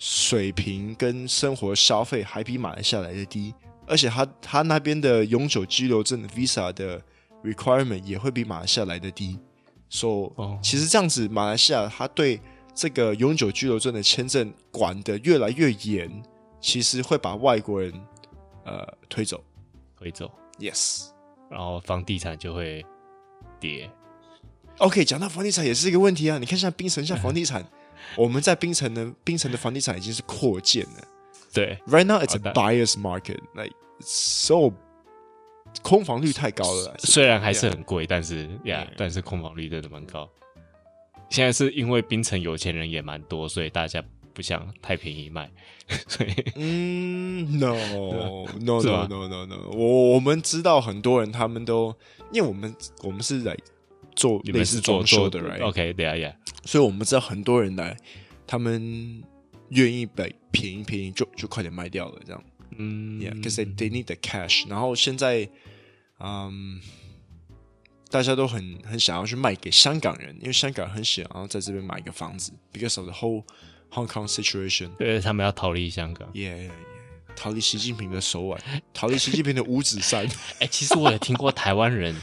[0.00, 3.54] 水平跟生活消费还比马来西亚来的低，
[3.86, 6.98] 而且他他那边的永久居留证的 Visa 的
[7.44, 9.38] requirement 也会比马来西亚来的低。
[9.90, 12.40] 所以，其实这样子，马来西亚他对
[12.74, 16.10] 这个永久居留证的签证管得越来越严，
[16.62, 17.92] 其实会把外国人
[18.64, 19.44] 呃推走，
[19.98, 20.32] 推走。
[20.58, 21.08] Yes，
[21.50, 22.86] 然后房地产就会
[23.58, 23.90] 跌。
[24.78, 27.62] OK，讲到房地产也是一个问题啊，你看像槟城像 房地产。
[28.16, 31.08] 我们在槟城的槟城的房地产已经是扩建了，
[31.52, 34.72] 对，Right now it's a buyer's market，like so
[35.82, 40.28] 空房率太高了，虽然还是很贵，但是呀，但是空房率真的蛮高。
[41.28, 44.02] 现在是因为槟城有钱人也蛮多，所以大家
[44.34, 45.48] 不想太便宜卖，
[46.08, 47.76] 所以嗯，no
[48.58, 51.94] no no no no no，我我们知道很多人他们都，
[52.32, 53.56] 因为我们我们是来
[54.20, 56.34] 做类似装修的，right？OK，对啊，yeah。
[56.66, 57.96] 所以我们知道很多人来，
[58.46, 59.22] 他们
[59.70, 62.44] 愿意被便宜便宜就就快点卖掉了，这样。
[62.76, 64.68] 嗯，Yeah，because they they need the cash。
[64.68, 65.48] 然后现在，
[66.18, 66.80] 嗯，
[68.10, 73.44] 大家都很很想要去卖给香港人，因为香港人很想要在这边买一个房子，because of the whole
[73.90, 76.72] Hong Kong situation，对，他们要逃离香港，yeah, yeah, yeah.
[77.34, 78.60] 逃离习近平的手腕，
[78.92, 80.26] 逃离习近平的五指山。
[80.60, 82.14] 哎、欸，其实我也听过台湾人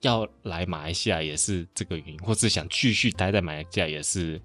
[0.00, 4.40] 要来马来西亚也是这个原因，或是想继续待在马来西亚也是，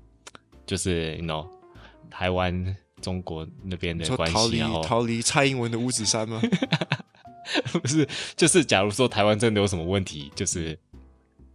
[0.66, 1.48] 就是 you know
[2.10, 6.42] 台湾中国那边的关系，然后逃离蔡英文的五指山吗？
[7.74, 10.78] 不是，就是假如说台湾真的有什么问题，就是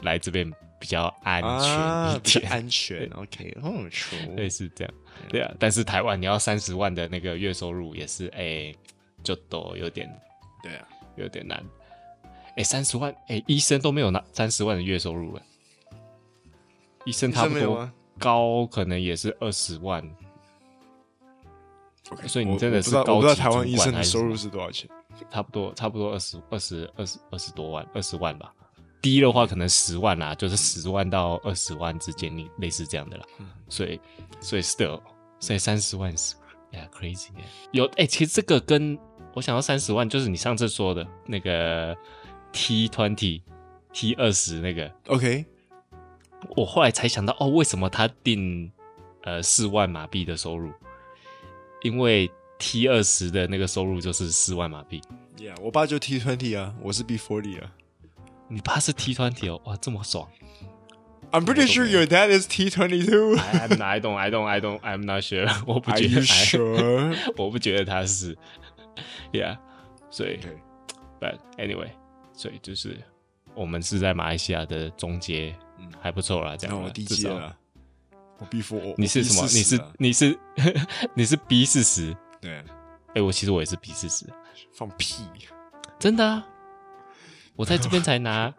[0.00, 3.10] 来这边比较安全一点，啊、安全。
[3.14, 3.90] OK，嗯，
[4.36, 4.94] 类似这样。
[5.28, 8.76] 对啊，但是台湾你要三十万的那个月收入也是哎、欸，
[9.24, 10.08] 就都有点，
[10.62, 11.64] 对啊，有点难。
[12.58, 15.42] 哎、欸，三十万，哎、欸，医生都没有拿三十万的月收入哎，
[17.04, 20.02] 医生差不多高可能也是二十万。
[22.10, 24.90] OK，所以你真的是高级，我不知道台湾医生的收入是多少钱？
[25.30, 28.52] 差不多，差不多二十二十二十二十多万，二十万吧。
[29.00, 33.24] 低的话可能十万啦，就是十万到二十万之间，你类似这样的啦。
[33.38, 34.00] 嗯、所以，
[34.40, 35.00] 所以 still，
[35.38, 36.34] 所以三十万是
[36.72, 37.28] ，yeah，crazy。
[37.70, 38.98] 有哎、欸，其实这个跟
[39.32, 41.96] 我想要三十万，就是你上次说的那个
[42.52, 43.42] T twenty
[43.92, 44.90] T 二十那个。
[45.06, 45.44] OK，
[46.56, 48.70] 我后来才想到，哦，为什么他定
[49.22, 50.72] 呃四万马币的收入？
[51.82, 55.00] 因为 T 二十的那个收入就是四万马币。
[55.36, 57.72] Yeah，我爸就 T twenty 啊，我是 B forty 啊。
[58.48, 60.28] 你爸是 T twenty 哦，哇，这么爽
[61.30, 63.36] ！I'm pretty sure your dad is T twenty two.
[63.36, 63.68] I
[64.00, 65.46] don't, I don't, I don't, I'm not sure.
[65.66, 67.14] 我不觉得，sure?
[67.36, 68.36] 我不觉得他是
[69.32, 69.58] ，Yeah，
[70.10, 70.40] 所以
[71.20, 71.90] ，But anyway，
[72.38, 72.96] 所以就是
[73.52, 76.80] 我们是在马来西亚的中阶，嗯，还不错啦，这样。
[76.80, 77.56] 我低阶了，
[78.38, 79.42] 我 B four，你是什么？
[79.48, 80.38] 你是你是
[81.14, 82.16] 你是 B 四十？
[82.40, 82.62] 对，
[83.16, 84.24] 哎，我其实我也是 B 四十，
[84.72, 85.24] 放屁，
[85.98, 86.46] 真的啊。
[87.56, 88.54] 我在这边才拿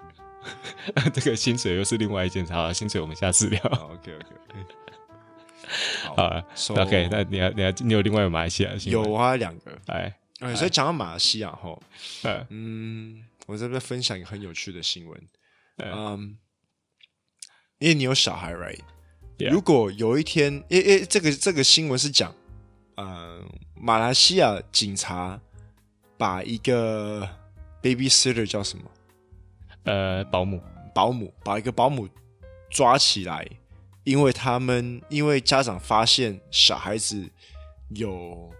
[1.15, 2.51] 这个薪水，又是另外一件事。
[2.51, 3.61] 好，薪水我们下次聊。
[3.61, 4.65] Oh, OK OK OK。
[6.17, 6.43] 好
[6.83, 7.07] OK。
[7.09, 9.09] 那你要你要你有另外马来西亚新闻？
[9.09, 9.71] 有啊，两个。
[9.87, 11.79] 哎哎，所以讲到马来西亚哈，
[12.49, 15.27] 嗯，我这边分享一个很有趣的新闻。
[15.77, 16.37] 嗯，
[17.79, 18.79] 因为你有小孩，right？
[19.51, 22.35] 如果有一天，诶诶，这个这个新闻是讲，
[22.97, 25.41] 嗯，马来西亚警察
[26.17, 27.27] 把一个。
[27.81, 28.91] Babysitter 叫什么？
[29.85, 30.61] 呃，保姆。
[30.93, 32.09] 保姆把一个保姆
[32.69, 33.47] 抓起来，
[34.03, 37.25] 因为他们因为家长发现小孩子
[37.95, 38.53] 有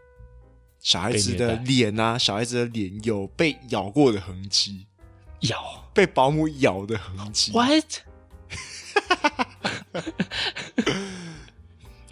[0.81, 4.87] 小孩子的脸啊，小孩子的脸有被咬过的痕迹，
[5.41, 7.53] 咬被保姆咬的痕迹。
[7.53, 8.03] What？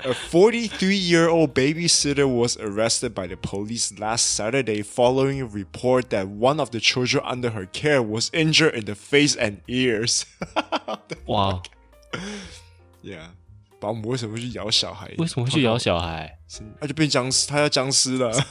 [0.05, 6.59] A 43-year-old babysitter was arrested by the police last Saturday following a report that one
[6.59, 10.25] of the children under her care was injured in the face and ears.
[11.27, 11.63] 哇
[13.01, 13.29] Yeah，
[13.80, 15.12] 保姆为什么会去咬小孩？
[15.18, 16.40] 为什么会去咬小孩？
[16.80, 18.32] 他就变僵尸，他要僵尸了。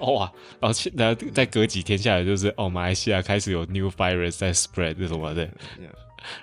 [0.00, 0.32] 哇！
[0.60, 5.46] 然后，然后再隔几天下来，就是哦，马来西亚开始有 new virus 在 spread 这什么的。
[5.46, 5.94] Yeah.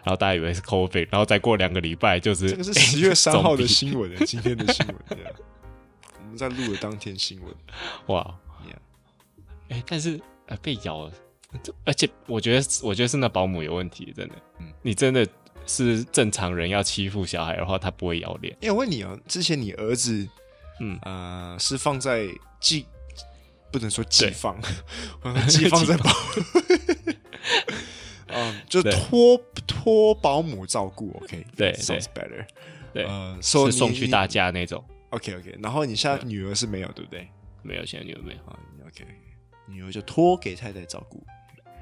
[0.03, 4.95] 然后大家以为是 COVID，然后再过两个礼拜就是这个是十月三号的新闻，欸，今天的新闻，
[6.21, 7.53] 我们在录的当天新闻，
[8.07, 8.35] 哇，
[9.67, 11.11] 哎但是呃被咬了，
[11.83, 15.27] 而且我觉得我觉得是那保姆有问题，真的，嗯，你真的
[15.65, 18.55] 是正常人要欺负小孩的话，他不会咬脸。
[18.61, 20.27] 哎，我问你啊，之前你儿子，
[20.79, 22.27] 嗯呃，是放在
[22.59, 22.85] 寄，
[23.71, 24.59] 不能说寄放，
[25.47, 26.09] 寄对放在保。
[28.35, 32.43] 嗯，就托托保姆照顾，OK，对，sounds better，
[32.91, 35.55] 对，呃，是送去大家那种，OK OK。
[35.61, 37.27] 然后你现在女儿是没有，对不对？
[37.61, 38.39] 没有，现在女儿没有
[38.87, 39.05] ，OK。
[39.67, 41.23] 女儿就托给太太照顾。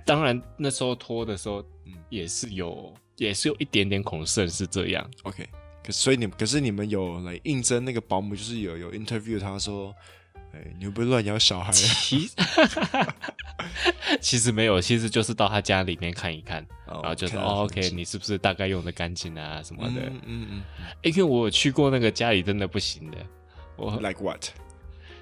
[0.06, 2.94] 当然那时候托的时候，嗯，也是有，
[3.25, 5.47] 也是有一点点恐惧是这样，OK。
[5.84, 9.93] 可所以你们，可是你们有来应征那个保姆，就是有有 interview，他说。
[10.53, 11.71] 哎，你会不会乱咬小孩？
[11.71, 12.29] 其
[14.19, 20.01] 其实没有，其实就是到他家里面看一看，然后就说哦，OK，你是不是大概用的干净啊什么的？
[20.01, 20.63] 嗯嗯嗯。
[21.03, 23.17] 因为我有去过那个家里，真的不行的。
[23.77, 24.45] 我 Like what？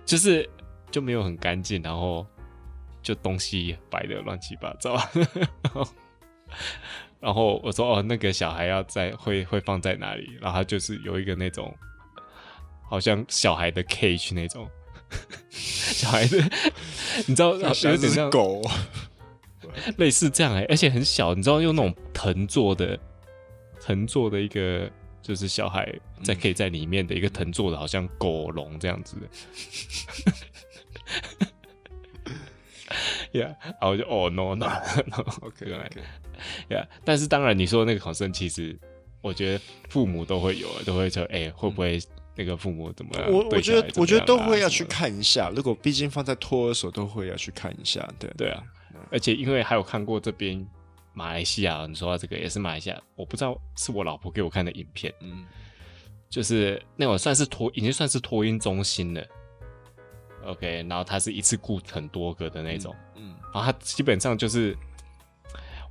[0.03, 0.49] 就是
[0.89, 2.25] 就没有很干净，然后
[3.03, 4.95] 就东西摆的乱七八糟。
[5.13, 5.27] 然
[5.71, 5.88] 后
[7.21, 10.38] 我说哦，那个小孩要在会会放在哪里？
[10.41, 11.75] 然后他就是有一个那种
[12.89, 14.69] 好像小孩的 cage 那种。
[15.49, 16.38] 小孩的，
[17.25, 18.62] 你知道有点像狗，
[19.97, 22.95] 类似这样哎、欸，而且很小，你知道用那种藤做的
[23.82, 24.88] 藤做的一个，
[25.19, 25.91] 就是小孩
[26.23, 30.32] 在可以在里面的一个藤做的，好像狗笼这样子的。
[33.33, 34.65] 呀，然后就哦 no no
[35.07, 36.01] no，OK OK，
[36.69, 38.77] 呀，但是当然你说那个考生其实
[39.21, 41.99] 我觉得父母都会有，都会说，哎、欸，会不会
[42.35, 43.31] 那个父母怎么样？
[43.31, 45.51] 我我觉得我觉得都会要去看一下。
[45.55, 48.07] 如果毕竟放在托儿所，都会要去看一下。
[48.17, 48.63] 对对啊，
[49.11, 50.65] 而且因为还有看过这边
[51.13, 55.45] 马来西亚，你说到这个也是马来西亚，我不知道是我老婆给我看的影片，嗯，
[56.29, 59.21] 就是那种算是托，已经算是托婴中心了。
[60.49, 63.35] OK，然后他是一次雇很多个的那种，嗯，嗯。
[63.53, 64.75] 然后他基本上就是，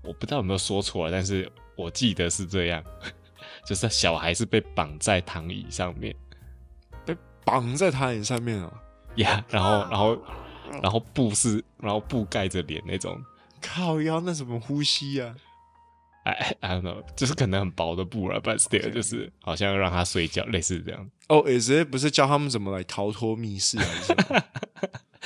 [0.03, 2.83] 我不知道有没有说错了，但是我记得是这样，
[3.65, 6.15] 就是小孩是被绑在躺椅上面，
[7.05, 8.73] 被绑在躺椅上面哦，
[9.17, 10.19] 呀，然后然后
[10.83, 13.23] 然后布是然后布盖着脸那种，
[13.61, 15.27] 靠腰那怎么呼吸呀？
[15.27, 15.48] 啊
[16.29, 21.11] ？I I don't know，就是可能很薄的布了，but still，就是好像让他睡觉，类似这样。
[21.29, 24.15] 哦，is it 不是教他们怎么来逃脱密室还是？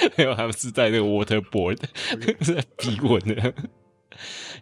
[0.16, 1.76] 没有，他们是在那个 waterboard
[2.40, 3.54] 在逼问的。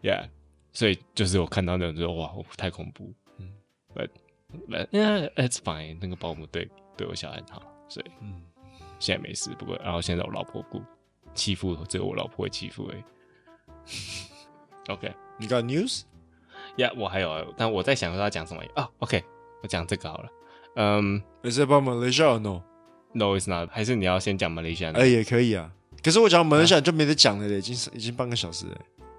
[0.03, 0.29] Yeah，
[0.73, 3.13] 所以就是我看到那种就哇，太恐怖。
[3.39, 3.53] 嗯
[3.95, 4.09] ，but
[4.69, 5.99] but yeah, it's fine。
[6.01, 8.43] 那个保姆对对我小孩很好，所以嗯，
[8.99, 9.51] 现在没事。
[9.59, 10.83] 不过然后现在我老婆顾
[11.35, 13.03] 欺负，只有我老婆会欺负而已。
[14.89, 16.03] OK，你 got news？
[16.81, 19.23] 呀，yeah, 我还有，但我在想说要讲什么啊、oh,？OK，
[19.63, 20.29] 我讲这个好了。
[20.77, 23.69] 嗯，Is it about Malaysia or no？No，it's not。
[23.71, 24.93] 还是你要先讲 Malaysia？
[24.95, 25.71] 哎，也可以啊。
[26.03, 28.79] 可是我讲 Malaysia 就没得讲了，已经已经半个小时了，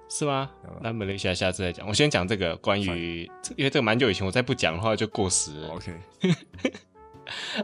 [0.10, 0.50] 是吗？
[0.82, 1.88] 那 Malaysia 下次再讲。
[1.88, 5.67] 我先讲这个关于因为这个蛮久以前，我再不讲的话就过时了。
[5.76, 6.38] OK，OK，、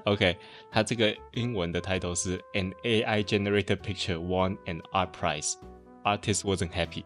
[0.05, 0.33] okay.
[0.33, 0.37] okay,
[0.69, 5.55] 它这个英文的 title 是 An AI generated picture won an art prize.
[6.03, 7.03] Artist wasn't happy.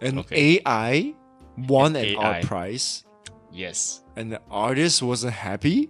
[0.00, 0.24] An.
[0.30, 1.14] AI
[1.67, 3.01] won an art prize.
[3.51, 3.99] Yes.
[4.15, 5.89] And the artist wasn't happy.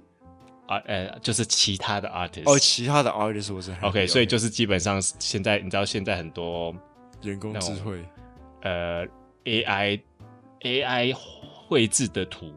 [0.68, 2.44] 啊，呃，就是其他的 artist。
[2.46, 3.88] 哦，其他的 artist wasn't happy.
[3.88, 6.74] OK，所以就是基本上现在你知道现在很多
[7.22, 8.04] 人工智慧，
[8.62, 9.06] 呃，
[9.44, 10.02] AI
[10.62, 12.52] AI 绘制的图，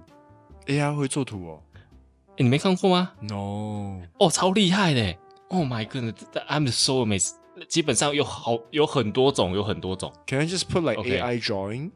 [0.66, 1.62] AI 会做图哦。
[2.38, 3.12] 你没看过吗？
[3.20, 4.02] No。
[4.18, 5.16] 哦，超厉害的！
[5.48, 7.34] Oh my goodness，I'm so amazed。
[7.68, 10.12] 基本上有好有很多种，有很多种。
[10.26, 11.90] Can I just put like AI drawing?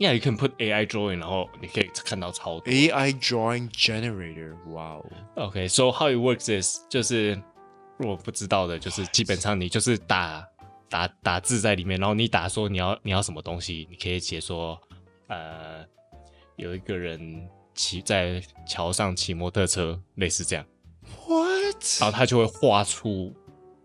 [0.00, 4.54] Yeah, you can put AI drawing，然后你可以看到超多 AI drawing generator。
[4.64, 5.04] Wow.
[5.34, 7.34] Okay, so how it works is 就是
[7.96, 10.46] 如果不知道的，就是基本上你就是打
[10.88, 14.80] 打打字在里面，然后你打说你要你要什么东西，你可以写说
[15.26, 15.84] 呃
[16.54, 20.64] 有一个人骑在桥上骑摩托车，类似这样。
[21.26, 22.00] What？
[22.00, 23.34] 然后他就会画出，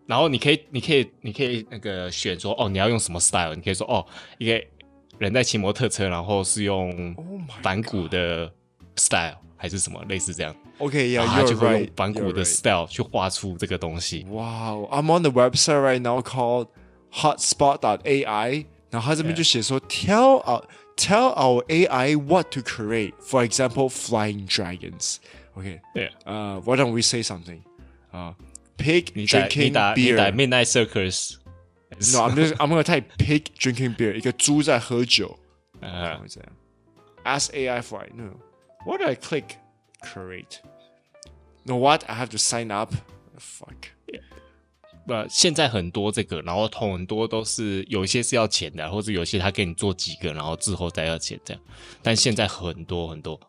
[0.06, 4.06] 然后你可以你可以你可以那个选说哦你要用什么 style，你可以说哦
[4.38, 4.64] 一个。
[5.19, 7.15] 人在骑摩托车，然后是用
[7.63, 8.51] 反骨的
[8.97, 10.55] style、oh、还是什么类似这样？
[10.79, 14.25] OK，呀、yeah，他就会用反骨的 style 去画出这个东西。
[14.31, 16.69] 哇、wow，I'm on the website right now called
[17.13, 20.07] Hotspot.ai，然后他这边就写说 Yeah.
[20.07, 20.65] Tell our
[20.99, 23.13] Tell our AI what to create.
[23.21, 25.19] For example, flying dragons.
[25.55, 27.61] OK，对，呃，Why don't we say something？
[28.11, 28.35] 啊、
[28.77, 30.33] uh,，Pig drinking beer.
[30.33, 31.35] Midnight Circus.
[32.13, 35.39] No, I'm just I'm gonna type pig drinking beer，一个猪在喝酒，
[35.81, 36.53] 啊，会这样。
[37.25, 38.13] Ask AI for it.
[38.15, 38.35] No,
[38.85, 39.57] what do I click?
[40.01, 40.61] Create.
[41.65, 42.05] No, what?
[42.07, 42.95] I have to sign up.
[43.39, 43.91] Fuck.
[45.07, 51.63] 不，现在很多这个，然后很多都是有一些是要钱的，或者有些他给你做几个，然后之后再要钱这样。
[52.03, 53.41] 但现在很多很多，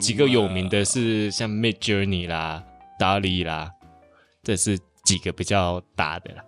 [0.00, 2.64] 几个有名的是像 Midjourney 啦、
[2.98, 3.70] DALL-E 啦，
[4.42, 6.42] 这是几个比较大的啦。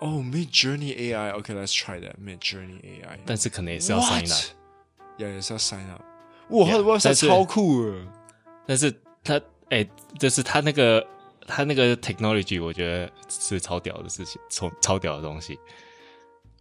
[0.00, 3.18] 哦、oh,，Midjourney AI，OK，let's、okay, try that Midjourney AI。
[3.26, 4.56] 但是可能也是要 sign up，
[5.18, 6.02] 也也是要 sign up。
[6.48, 8.06] 哇，他的 website 超酷啊！
[8.66, 8.90] 但是
[9.22, 9.36] 他，
[9.68, 11.06] 哎、欸，就是他那个
[11.46, 15.58] 他那个 technology，我觉得是超屌的事情，超超屌的东西。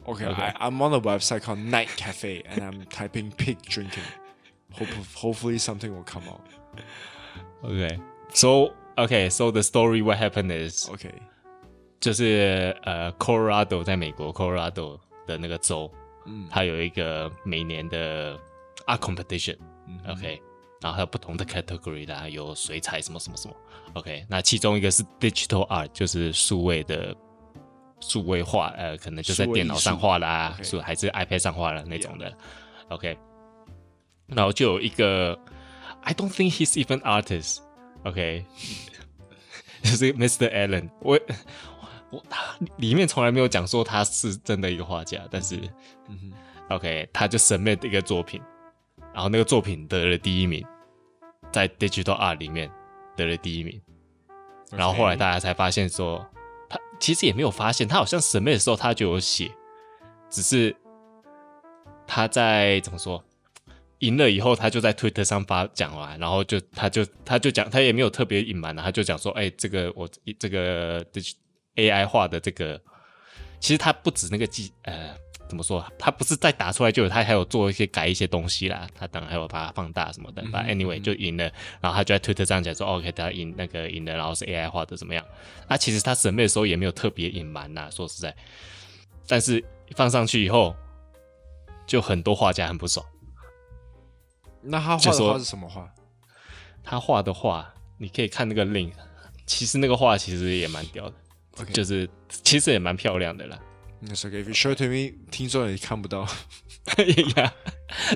[0.04, 4.04] OK，I'm on the website called Night Cafe and I'm typing pig drinking.
[4.72, 6.42] Hope, hopefully something will come out.
[7.62, 11.10] OK，so OK，so the story what happened is OK。
[12.01, 15.91] 就是呃，Colorado 在美国 Colorado 的那个州，
[16.27, 18.39] 嗯，它有一个每年的
[18.87, 20.41] art competition，OK，、
[20.83, 23.55] 然后还有不同的 category 啦，有水彩什么什么什么
[23.95, 27.17] ，OK，那其中一个是 digital art，就是数位的
[28.01, 32.37] 数位画，呃，可能就在电脑上画啦，是还是 iPad 上画的那种的
[32.89, 33.17] ，OK，
[34.27, 35.39] 然后就有一个
[36.03, 38.45] ，I don't think he's even artist，OK，、okay?
[39.83, 40.51] 就是 Mr.
[40.53, 41.19] Allen，我。
[42.29, 45.59] 他里面从来没有讲说他是真的一个画家，但是
[46.69, 48.41] ，，OK，他就 submit 一个作品，
[49.13, 50.65] 然后那个作品得了第一名，
[51.53, 52.71] 在 Digital Art 里面
[53.17, 53.81] 得了第一名.
[54.71, 56.27] 然后后来大家才发现说，
[56.69, 59.51] 他其实也没有发现，他好像 submit 的时候他就有写，
[60.29, 60.75] 只是
[62.07, 63.23] 他在怎么说，
[64.01, 70.09] 赢了以后，他就在推特上发讲完，然后就他就他就讲，他也没有特别隐瞒了，他就讲说，哎、欸，这个我
[70.39, 71.05] 这个
[71.77, 72.81] AI 画的这个，
[73.61, 75.17] 其实他不止那个技，呃，
[75.49, 75.85] 怎么说？
[75.99, 80.43] 他不是再打出来就有，他还有做一些改一些东西啦，他当然还有把它放大什么的。
[80.53, 81.45] 反正 anyway 就赢了，
[81.81, 85.25] 然后他就在推特上讲说，OK，他赢那个赢了，然后是 AI 画的怎么样？
[85.69, 88.35] 那其实他审美的时候也没有特别隐瞒呐，说实在，
[89.27, 89.65] 但是
[89.97, 90.75] 放上去以后，
[91.87, 93.05] 就很多画家很不爽。
[94.63, 95.93] 那他画的画是什么画？
[96.83, 98.93] 他画的画，你可以看那个 link。
[99.47, 101.15] 其实那个画其实也蛮屌的.
[101.73, 103.59] 就是其实也蛮漂亮的啦。
[104.01, 106.27] 那是 OK，if you show to me，听说也看不到。
[107.37, 107.55] 呀，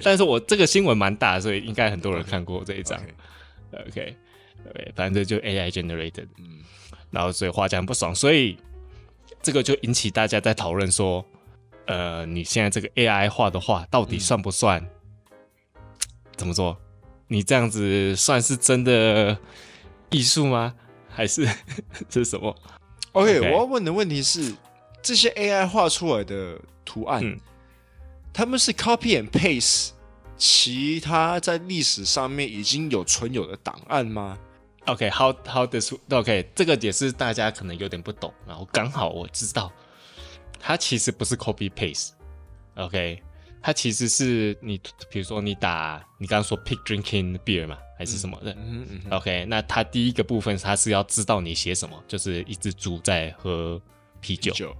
[0.03, 2.99] 但是我这个新闻蛮大，所以应该很多人看过这一张。
[3.01, 3.15] OK，
[3.73, 4.15] 对，okay.
[4.73, 4.95] okay.
[4.95, 6.29] 反正就 AI generated。
[6.39, 6.63] 嗯，
[7.11, 8.59] 然后所以画家很不爽，所以
[9.43, 11.25] 这个就引起大家在讨论说，
[11.87, 14.83] 呃，你现在这个 AI 画的画到底算不算？
[14.83, 14.89] 嗯
[16.37, 16.79] 怎么说？
[17.27, 19.37] 你这样子算是真的
[20.11, 20.75] 艺术吗？
[21.09, 21.45] 还是
[22.09, 22.55] 这 是什么
[23.13, 23.51] ？OK，, okay.
[23.51, 24.55] 我要问的问题是：
[25.03, 27.39] 这些 AI 画出来的图案，嗯、
[28.33, 29.91] 他们是 copy and paste
[30.37, 34.39] 其他在历史上面已经有存有的档案吗
[34.87, 39.73] ？OK，how how this OK，这个也是大家可能有点不懂，然后刚好我知道，
[40.59, 42.11] 它其实不是 copy paste。
[42.77, 43.23] OK。
[43.61, 44.81] 它其实是你，
[45.11, 48.53] 比如说你打你刚刚说 pick drinking beer 嘛，还是什么的？
[48.53, 49.13] 嗯嗯嗯。
[49.13, 53.81] OK，那他第一个部分他是要知道你写什么，就是一只猪在喝
[54.21, 54.53] 啤酒。
[54.53, 54.77] 啤酒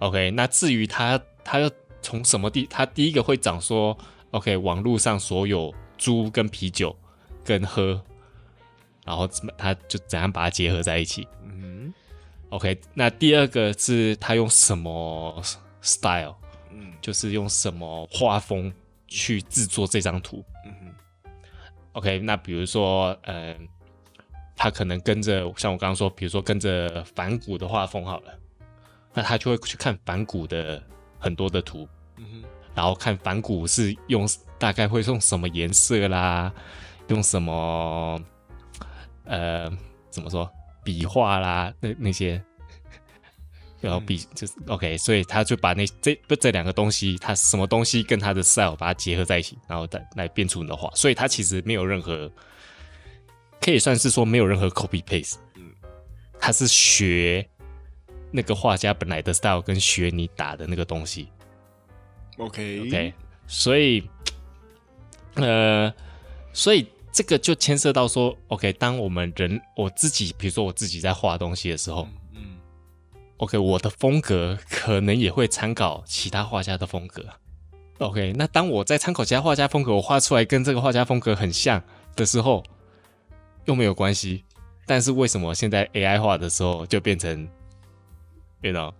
[0.00, 1.70] OK，那至于他，他要
[2.02, 3.96] 从什么地，他第一个会讲说
[4.32, 6.94] ，OK，网络上所有猪跟啤酒
[7.42, 7.98] 跟喝，
[9.06, 9.26] 然后
[9.56, 11.26] 他就怎样把它结合在一起。
[11.44, 11.94] 嗯。
[12.50, 15.42] OK，那第二个是他用什么
[15.80, 16.36] style？
[16.70, 18.72] 嗯就是用什么画风
[19.06, 20.44] 去制作这张图？
[20.66, 20.83] 嗯哼。
[21.94, 23.56] OK，那比如说，呃，
[24.54, 28.34] 他可能跟着像我刚刚说，比如说跟着反骨的画风好了，
[29.12, 30.80] 那他就会去看反骨的
[31.18, 31.88] 很多的图，
[32.18, 32.48] 嗯哼。
[32.74, 34.26] 然后看反骨是用
[34.58, 36.52] 大概会用什么颜色啦，
[37.08, 38.20] 用什么
[39.24, 39.70] 呃
[40.10, 40.50] 怎么说
[40.84, 42.42] 笔画啦，那那些。
[43.84, 50.90] 然后比就是 OK，所以他就把那这不这两个东西，他什么东西跟他的 style 把它结合在一起，然后再来变出你的画。
[50.94, 52.30] 所以他其实没有任何，
[53.60, 55.34] 可以算是说没有任何 copy paste。
[55.56, 55.70] 嗯，
[56.40, 57.46] 他是学
[58.30, 61.28] 那个画家本来的 style 跟学你打的那个东西。
[62.38, 63.14] OK OK，
[63.46, 64.02] 所以
[65.34, 65.92] 呃，
[66.52, 72.08] 所以这个就牵涉到说，OK，当我们人我自己，比如说我自己在画东西的时候。
[73.38, 77.24] OK，我的风格可能也会参考其他画家的风格。
[77.98, 81.82] OK，那当我在参考其他画家风格，我画出来跟这个画家风格很像
[82.14, 82.62] 的时候，
[83.64, 84.44] 又没有关系。
[84.86, 87.48] 但是为什么现在 AI 画的时候就变成
[88.60, 88.92] ，you know，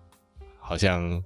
[0.59, 1.23] 好像，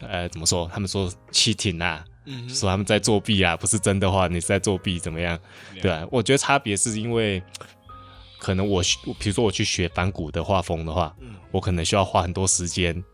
[0.00, 0.68] 呃，怎么说？
[0.72, 5.38] 他们说 cheating 啊，嗯、说他们在作弊啊，不是真的话，你是在作弊，怎么样？
[5.82, 7.42] 对啊，我觉得差别是因为。
[8.48, 13.04] 可能我学，比如说我去学梵谷的画风的话，嗯、我可能需要花很多时间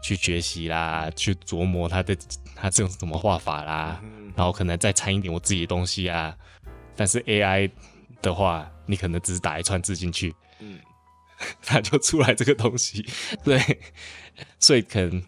[0.00, 2.16] 去学习啦，去琢磨他的
[2.54, 6.32] 他这种怎么画法啦，嗯、然后可能再掺一点我自己的东西啊。
[6.94, 7.68] 但是 AI
[8.22, 10.78] 的话，你可能只是打一串字进去，嗯，
[11.60, 13.04] 它就出来这个东西，
[13.42, 13.80] 对，
[14.60, 15.20] 所以可能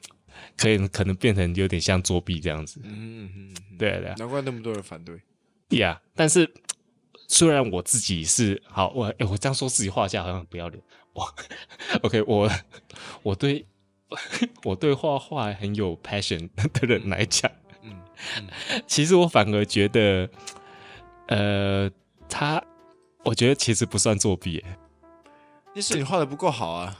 [0.56, 5.20] 可以可能变成有点像作弊这样子，嗯嗯，对对，难怪那么多人反对，
[5.68, 6.48] 对呀，但是。
[7.28, 10.82] 虽然我自己是好，我我这样说自己画家好像很不要脸。
[11.12, 11.34] 我
[12.02, 12.50] OK，我
[13.22, 13.66] 我对
[14.64, 17.50] 我对画画很有 passion 的人来讲，
[17.82, 18.00] 嗯，
[18.38, 18.48] 嗯
[18.88, 20.28] 其实我反而觉得，
[21.28, 21.90] 呃，
[22.28, 22.62] 他
[23.24, 24.78] 我觉得其实不算作弊，哎，
[25.74, 26.98] 那是你画的不够好啊。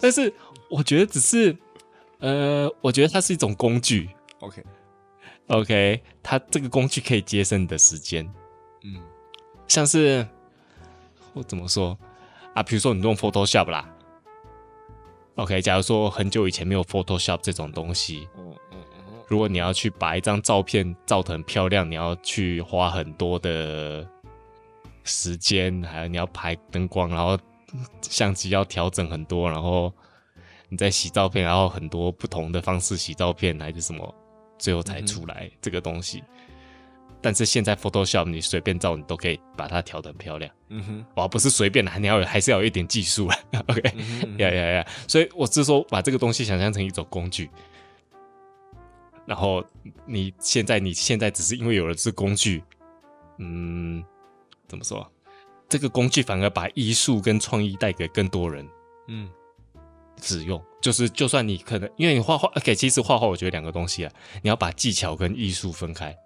[0.00, 0.32] 但是
[0.70, 1.56] 我觉得只是，
[2.18, 4.10] 呃，我觉得它是一种工具。
[5.48, 6.02] OK。
[6.30, 8.30] 它这个工具可以节省你的时间，
[8.82, 9.00] 嗯，
[9.66, 10.28] 像是
[11.32, 11.96] 我怎么说
[12.52, 12.62] 啊？
[12.62, 13.88] 比如说你用 Photoshop 啦
[15.36, 24.06] ，OK，假如说很久以前没有 Photoshop 这种东西，嗯嗯嗯，如果你要去把一张照片照得很漂亮，你要去花很多的
[25.04, 27.38] 时间，还有你要拍灯光，然后
[28.02, 29.90] 相机要调整很多，然后
[30.68, 34.14] 你在洗照片，然后很多不同的方式洗照片，还是什么？
[34.58, 40.52] 最后才出来这个东西，嗯、但是现在 Photoshop 你随便照你都可以把它调的很漂亮。
[40.68, 43.38] 嗯哼，哇，不是随便的，你要有还是要有一点技术啊。
[43.68, 43.82] OK，
[44.38, 44.86] 呀呀呀！
[45.06, 47.48] 所以我是说把这个东西想象成一种工具。
[49.26, 49.64] 然后
[50.06, 52.62] 你现在你现在只是因为有了这工具，
[53.38, 54.02] 嗯，
[54.66, 55.06] 怎么说？
[55.68, 58.66] 这个工具反而把艺术跟创意带给更多人，
[59.08, 59.28] 嗯，
[60.22, 64.12] 使用就是就算你可能因为你画画，OK，其实画画我觉得两个东西啊，
[64.42, 66.16] 你要把技巧跟艺术分开。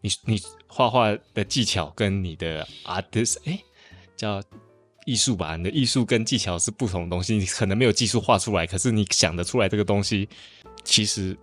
[0.00, 3.58] 你你画画的技巧跟你的 artist 哎，
[4.16, 4.42] 叫
[5.06, 10.28] 艺术吧，你的艺术跟技巧是不同的东西，你可能没有技术画出来，可是你想得出来这个东西，
[10.84, 11.36] 其实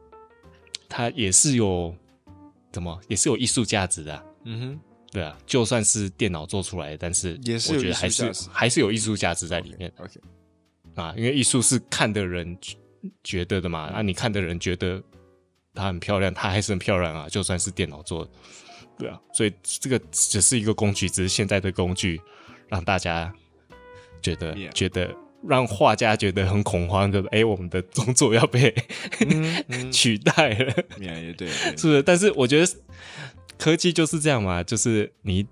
[0.87, 1.95] 它也是有
[2.71, 4.79] 怎么也是有艺术价值的，啊，嗯哼。
[5.11, 9.91] 对啊，就算是电脑做出来的，但是我觉得还是还是有艺术价值在里面。
[9.97, 10.23] OK，, okay.
[10.95, 12.57] 啊，因为艺术是看的人
[13.23, 15.01] 觉得的嘛，啊，你看的人觉得
[15.73, 18.31] 它很漂亮，它还是很漂亮啊，就算是电脑做的。
[18.97, 22.21] 对啊，所以这个只是一个工具，只是现在的工具
[22.67, 23.33] 让大家
[24.21, 25.15] 觉得.觉得
[25.47, 28.73] 让画家觉得很恐慌，就是哎，我们的工作要被、
[29.21, 30.73] 嗯嗯、 取代了。
[30.99, 32.03] 也对，是不是？
[32.03, 32.71] 但是我觉得。
[33.57, 35.45] 科技就是这样嘛，就是你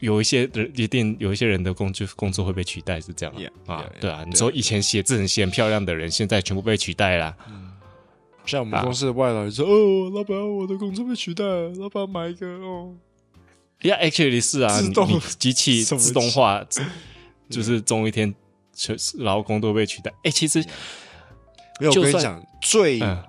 [0.00, 3.84] 有一些人一定有一些人的工作工作会被取代，是这样 yeah, 啊？
[4.00, 7.36] 对啊，你说以前写字很写很漂亮的人，现在全部被取代了。
[7.48, 7.72] 嗯，
[8.46, 12.94] 像我们公司的外劳说：“啊、哦，老板，我的工作被取代了，老板买一个哦。
[13.80, 16.64] ”Yeah，actually 是啊，自动机器自动化，
[17.50, 18.34] 就是终一天，
[18.74, 20.10] 全劳工都被取代。
[20.10, 20.58] 哎、欸，其实
[21.80, 23.22] 没有，我跟你讲，最、嗯、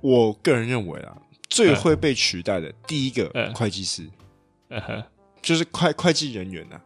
[0.00, 1.16] 我个人认为啊。
[1.50, 4.06] 最会被取代的第一个会计师，
[5.48, 6.78] 就是会会计人员呐。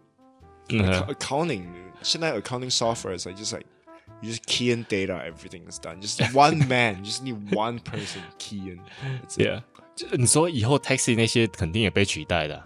[1.09, 1.65] Accounting
[2.01, 3.67] 现在 accounting software 是 just like
[4.21, 8.21] you just key in data everything is done just one man just need one person
[8.39, 8.79] key in
[9.37, 9.61] yeah
[9.97, 12.63] 就你说以后 taxi 那些肯定也被取代的，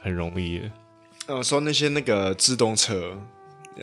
[0.00, 0.70] 很容易的。
[1.26, 3.14] 呃，说那些那个自动车，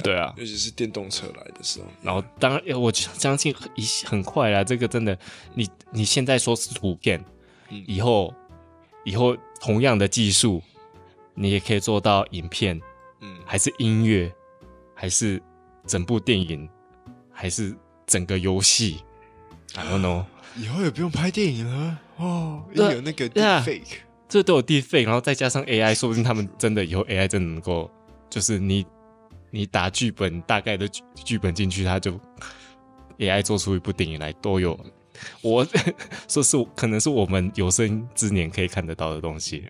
[0.03, 5.15] 对啊，尤其是电动车来的时候，然后当然我相信一很快啊，这个真的，
[5.53, 7.23] 你你现在说是图片。
[7.69, 8.33] 以后，
[9.05, 10.61] 以后同样的技术，
[11.33, 12.79] 你也可以做到影片，
[13.21, 14.33] 嗯，还是音乐，
[14.93, 15.41] 还是
[15.85, 16.69] 整部电影，
[17.31, 17.75] 还是
[18.05, 19.01] 整个游戏
[19.75, 20.25] ，I don't know。
[20.57, 21.97] 以后也不用拍电影了。
[22.17, 27.89] 哦，因为有那个 deepfake，这都有 deepfake，然后再加上 AI，说不定他们真的以后 AI 真的能够，
[28.29, 28.85] 就是你
[29.49, 32.19] 你打剧本大概的剧本进去，它就
[33.17, 34.77] AI 做出一部电影来都有。
[35.41, 35.65] 我
[36.27, 39.63] 说是可能是我们有生之年可以看得到的东西，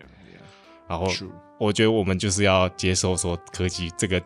[0.88, 1.06] 然后
[1.62, 4.20] 我觉得我们就是要接受说科技这个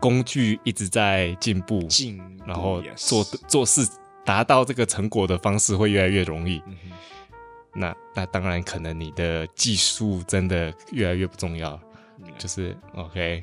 [0.00, 3.86] 工具一直在进步，进步，然后做做事
[4.24, 6.62] 达到这个成果的方式会越来越容易。
[6.66, 6.76] 嗯、
[7.74, 11.78] 那那当然可能你的技术真的越来越不重要，
[12.18, 13.42] 嗯、就是 OK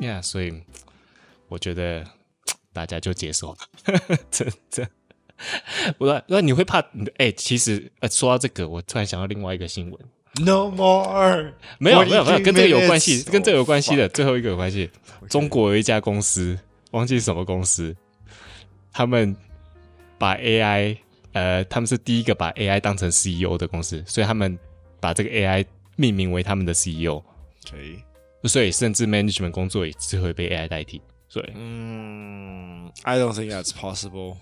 [0.00, 0.62] 呀，yeah, 所以
[1.48, 2.04] 我觉得
[2.74, 3.58] 大家就接受了，
[4.30, 4.86] 这这。
[5.96, 6.80] 不对，那你会怕？
[7.16, 9.98] 哎、欸，其实呃，说到这个，我突然想到另外一个新闻。
[10.40, 14.90] No more，没有没有没有，跟这个有关系，跟这个有关系的，最后一个有关系。
[15.28, 16.58] 中国有一家公司，
[16.92, 17.94] 忘记是什么公司，
[18.92, 19.36] 他们
[20.16, 20.96] 把 AI，
[21.32, 24.58] 呃，他们是第一个把 AI 当成 CEO 的公司，所以他们
[25.00, 25.64] 把这个 AI
[25.96, 27.22] 命名为他们的 CEO。
[28.44, 31.02] 所以甚至 management 工作也是会被 AI 代替。
[31.28, 34.36] 所以，嗯，I don't think that's possible。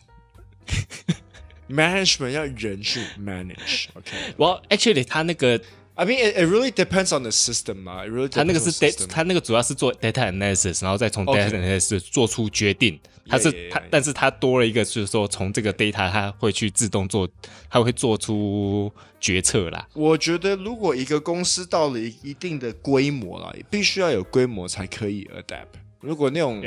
[1.68, 5.60] Management 要人去 manage，OK？Well, actually，他那个
[5.96, 8.04] ，I mean, it, it really depends on the system 嘛。
[8.04, 13.00] It really 他那个是 data，他那个主要是做 data analysis，然后再从 data analysis 做出决定。
[13.28, 17.28] 他是他，但是他多了一个，就是说从这个 data，他会去自动做，
[17.68, 19.88] 他会做出决策啦。
[19.94, 25.66] 我觉得，如果一个公司到了一定的规模了，必须要有规模才可以 adapt。
[25.98, 26.62] 如果那种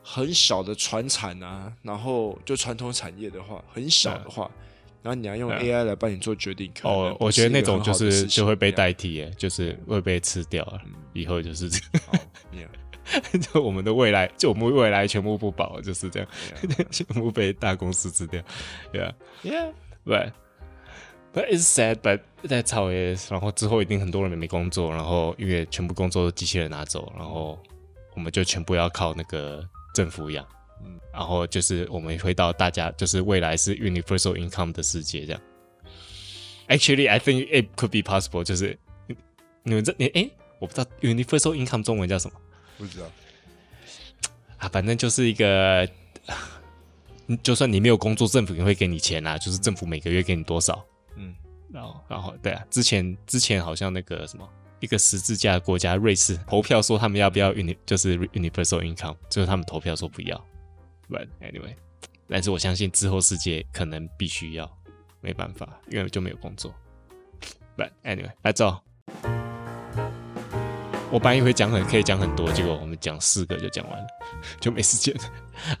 [0.00, 4.67] 很小的传产啊，然后就传统产业的话，很小的话，嗯、
[5.08, 10.62] 然后你要用 AI 来帮你做决定，哦，我觉得那种就是就会被代替，哎，就是会被吃掉
[11.14, 11.80] 以后就是这
[12.60, 12.68] 样，
[13.40, 16.28] 就我们的未来，就我们未来全部不保，就是这样，
[16.62, 18.42] 嗯、 全部被大公司吃掉。
[18.92, 20.32] Yeah，Yeah，But
[21.32, 23.32] but it's sad, but that's how it is。
[23.32, 27.58] 然后之后一定很多人没工作，然后因为全部工作都机器人拿走，然后
[28.14, 29.66] 我们就全部要靠那个。
[29.94, 30.46] 政府一样，
[30.84, 35.40] 嗯，然后就是我们会到大家，就是未来是 universal income 的世界这样。
[36.68, 38.44] Actually, I think it could be possible。
[38.44, 38.78] 就是
[39.62, 42.40] 你们这你哎，我不知道 universal income 中文叫什么？
[42.76, 43.06] 不知道
[44.58, 45.88] 啊，反正就是一个，
[47.42, 49.38] 就算你没有工作，政府也会给你钱啊。
[49.38, 50.84] 就是政府每个月给你多少？
[51.16, 51.34] 嗯，
[51.72, 54.48] 然后然后对啊，之前之前好像那个什么。
[54.80, 60.46] 一个十字架国家瑞士投票说他们要不要 uni 就是 universal income，最后他们投票说不要。
[61.08, 61.74] But anyway，
[62.28, 64.70] 但是我相信之后世界可能必须要。
[65.20, 66.72] 没办法，因为就没有工作。
[67.76, 68.80] But anyway，来走。
[71.10, 74.06] 我本来以为讲很可以讲很多，结果我们讲四个就讲完了，
[74.60, 75.22] 就没时间了。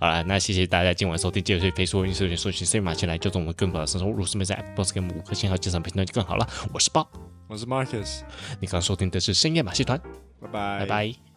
[0.00, 4.08] 好了，那谢谢大家今晚收听，记得去 Facebook、Instagram 搜寻 “Sam 马前来”，就做我们更多的生活。
[4.08, 6.48] 如果是没在 Apple Podcast 给我们五颗星和介绍评论就更好了。
[6.74, 7.06] 我是 Bob，
[7.46, 8.22] 我是 Marcus，
[8.58, 10.00] 你刚收听的是深夜马戏团，
[10.40, 11.27] 拜拜，拜拜。